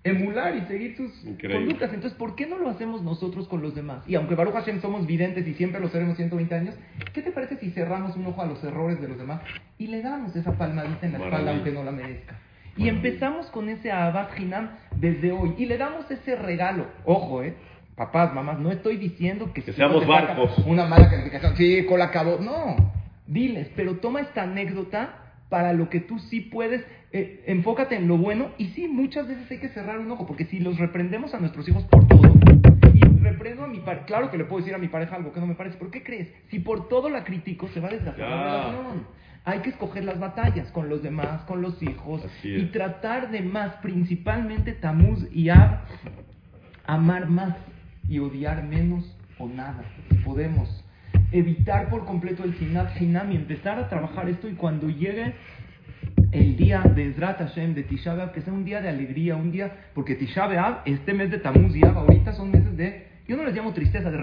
[0.03, 1.59] emular y seguir sus Increíble.
[1.67, 1.93] conductas.
[1.95, 4.03] Entonces, ¿por qué no lo hacemos nosotros con los demás?
[4.09, 6.75] Y aunque Baruch Hashem somos videntes y siempre lo seremos 120 años,
[7.13, 9.41] ¿qué te parece si cerramos un ojo a los errores de los demás
[9.79, 11.53] y le damos esa palmadita en la espalda Maravilla.
[11.53, 12.39] aunque no la merezca?
[12.77, 16.87] Y empezamos con ese Abad Hinam desde hoy y le damos ese regalo.
[17.05, 17.55] Ojo, ¿eh?
[17.95, 20.59] Papás, mamás, no estoy diciendo que, Que si seamos barcos.
[20.67, 22.39] Una mala calificación, sí, con la acabó.
[22.39, 22.77] No,
[23.27, 28.19] diles, pero toma esta anécdota para lo que tú sí puedes, eh, enfócate en lo
[28.19, 31.41] bueno y sí, muchas veces hay que cerrar un ojo, porque si los reprendemos a
[31.41, 32.33] nuestros hijos por todo,
[32.93, 35.41] y reprendo a mi pareja, claro que le puedo decir a mi pareja algo que
[35.41, 36.29] no me parece, pero ¿qué crees?
[36.51, 39.07] Si por todo la critico, se va a desgastar la relación.
[39.47, 43.75] Hay que escoger las batallas con los demás, con los hijos, y tratar de más,
[43.75, 45.83] principalmente Tamuz y Ab,
[46.85, 47.57] amar más
[48.09, 49.05] y odiar menos
[49.39, 50.69] o nada, si podemos.
[51.31, 55.35] Evitar por completo el Sinat Hinam y empezar a trabajar esto y cuando llegue
[56.33, 59.53] el día de Ezrat Hashem, de Tisha B'Av, que sea un día de alegría, un
[59.53, 63.37] día, porque Tisha B'Av, este mes de Tamuz y Ab, ahorita son meses de, yo
[63.37, 64.19] no les llamo tristeza, de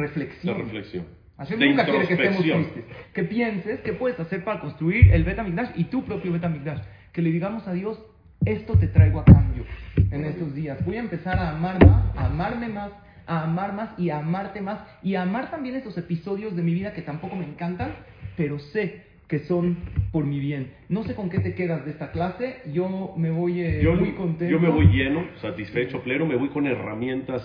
[0.58, 1.23] La reflexión.
[1.38, 2.86] Hashem De nunca quiere que estemos tristes.
[3.14, 6.82] Que pienses qué puedes hacer para construir el Betamigdash y tu propio Betamigdash.
[7.12, 8.00] Que le digamos a Dios,
[8.46, 9.66] esto te traigo a cambio
[10.12, 10.84] en estos días.
[10.86, 12.92] Voy a empezar a amar más, a amarme más,
[13.26, 14.80] a amar más y a amarte más.
[15.02, 17.94] Y a amar también esos episodios de mi vida que tampoco me encantan,
[18.38, 19.78] pero sé que son
[20.12, 20.74] por mi bien.
[20.90, 22.58] No sé con qué te quedas de esta clase.
[22.72, 24.52] Yo me voy eh, Yo, muy contento.
[24.52, 27.42] yo me voy lleno, satisfecho, pleno, me voy con herramientas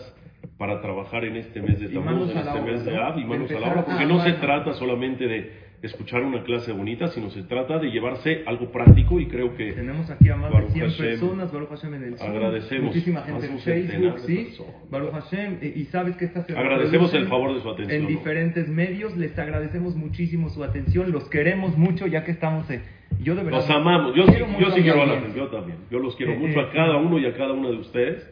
[0.57, 2.97] para trabajar en este mes de Tamuz, en este mes de.
[2.97, 6.73] Av y manos a la obra, porque no se trata solamente de escuchar una clase
[6.73, 10.51] bonita, sino se trata de llevarse algo práctico y creo que Tenemos aquí a más
[10.51, 11.07] de Baruch 100 Hashem.
[11.07, 12.87] personas, Baruch Hashem en el Zoom, Agradecemos.
[12.87, 14.57] muchísima gente en Facebook, sí.
[14.91, 18.01] Baruch Hashem, eh, y sabes que estas agradecemos el favor de su atención.
[18.03, 22.81] en diferentes medios, les agradecemos muchísimo su atención, los queremos mucho ya que estamos, eh,
[23.21, 25.43] yo de verdad Los amamos, yo, sí- yo sí quiero a la audiencia.
[25.45, 27.71] yo también, yo los quiero Eh, mucho eh, a cada uno y a cada uno
[27.71, 28.29] de ustedes,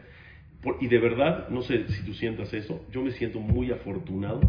[0.67, 4.41] Por- y de verdad, no sé si tú sientas eso, yo me siento muy afortunado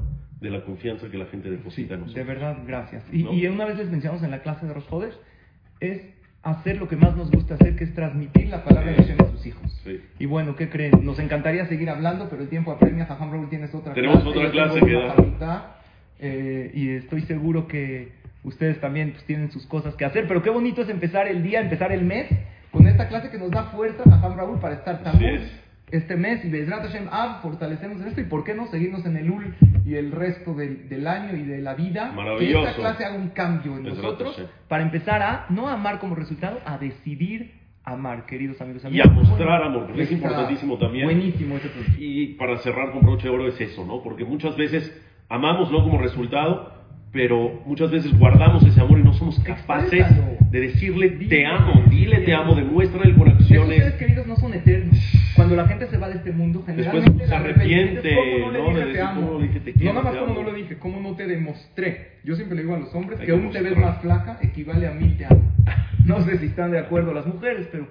[0.41, 2.27] de la confianza que la gente deposita en De nosotros.
[2.27, 3.03] verdad, gracias.
[3.13, 3.33] Y, ¿No?
[3.33, 5.13] y una vez les mencionamos en la clase de Rosh Hodesh,
[5.79, 6.01] es
[6.41, 9.31] hacer lo que más nos gusta hacer, que es transmitir la palabra de Hashem a
[9.31, 9.71] sus hijos.
[9.83, 9.99] Sí.
[10.17, 10.91] Y bueno, ¿qué creen?
[11.03, 13.05] Nos encantaría seguir hablando, pero el tiempo apremia.
[13.05, 14.39] Jajam Raúl tienes otra Tenemos clase.
[14.39, 15.07] otra clase que dar.
[15.15, 15.61] facultad,
[16.19, 18.11] eh, y estoy seguro que
[18.43, 20.25] ustedes también pues, tienen sus cosas que hacer.
[20.27, 22.27] Pero qué bonito es empezar el día, empezar el mes,
[22.71, 25.19] con esta clase que nos da fuerza, Jajam Raúl, para estar tan.
[25.91, 29.15] Este mes y Bezrat Hashem Av fortalecemos en esto y por qué no seguirnos en
[29.17, 32.63] el UL y el resto del, del año y de la vida Maravilloso.
[32.63, 34.47] que esta clase haga un cambio en Bezrat nosotros Hashem.
[34.67, 37.53] para empezar a no amar como resultado a decidir
[37.85, 41.05] amar queridos amigos Y amigos a mostrar amor, porque es importantísimo también.
[41.05, 44.03] buenísimo ese punto Y para cerrar con broche de oro es eso, ¿no?
[44.03, 44.91] Porque muchas veces
[45.29, 46.73] amamos no como resultado,
[47.13, 50.31] pero muchas veces guardamos ese amor y no somos capaces Exprésalo.
[50.51, 53.93] de decirle te amo, dile te amo, demuéstrale con esos seres acciones.
[53.93, 54.86] queridos no son eternos
[55.37, 58.51] cuando la gente se va de este mundo Después generalmente se la arrepiente, ¿cómo no
[58.51, 58.69] le ¿no?
[58.69, 59.21] dije te decir, amo?
[59.21, 61.15] ¿cómo no le dije te no quiero, nada más como no lo dije cómo no
[61.15, 64.39] te demostré yo siempre le digo a los hombres que un te ves más flaca
[64.41, 65.41] equivale a mil te amo.
[66.05, 67.87] No sé si están de acuerdo las mujeres pero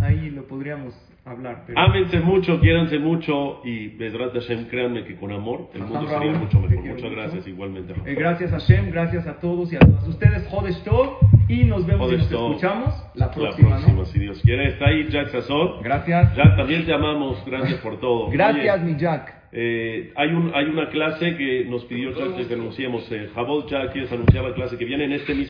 [0.00, 0.94] ahí lo podríamos
[1.32, 5.98] hablar pero Ámense mucho, quiéranse mucho y Bezrat Hashem, créanme que con amor el mundo
[6.00, 6.76] Ajá, sería Raúl, mucho mejor.
[6.84, 7.10] Muchas mucho.
[7.10, 7.94] gracias igualmente.
[8.06, 10.46] Eh, gracias a Shem, gracias a todos y a todas ustedes.
[10.48, 11.16] Jodesh Tov.
[11.48, 12.50] Y nos vemos y Jodesh nos Tov.
[12.52, 14.04] escuchamos la próxima, próxima, ¿no?
[14.04, 14.68] si Dios quiere.
[14.68, 15.82] Está ahí Jack Sazón.
[15.82, 16.36] Gracias.
[16.36, 17.44] Jack, también te amamos.
[17.46, 18.30] Gracias por todo.
[18.30, 19.34] Gracias, Oye, mi Jack.
[19.52, 23.10] eh, hay, un, hay una clase que nos pidió Jack que anunciemos.
[23.10, 25.48] Eh, Jabot Jack, ¿quieres anunciar la clase que viene en este mismo?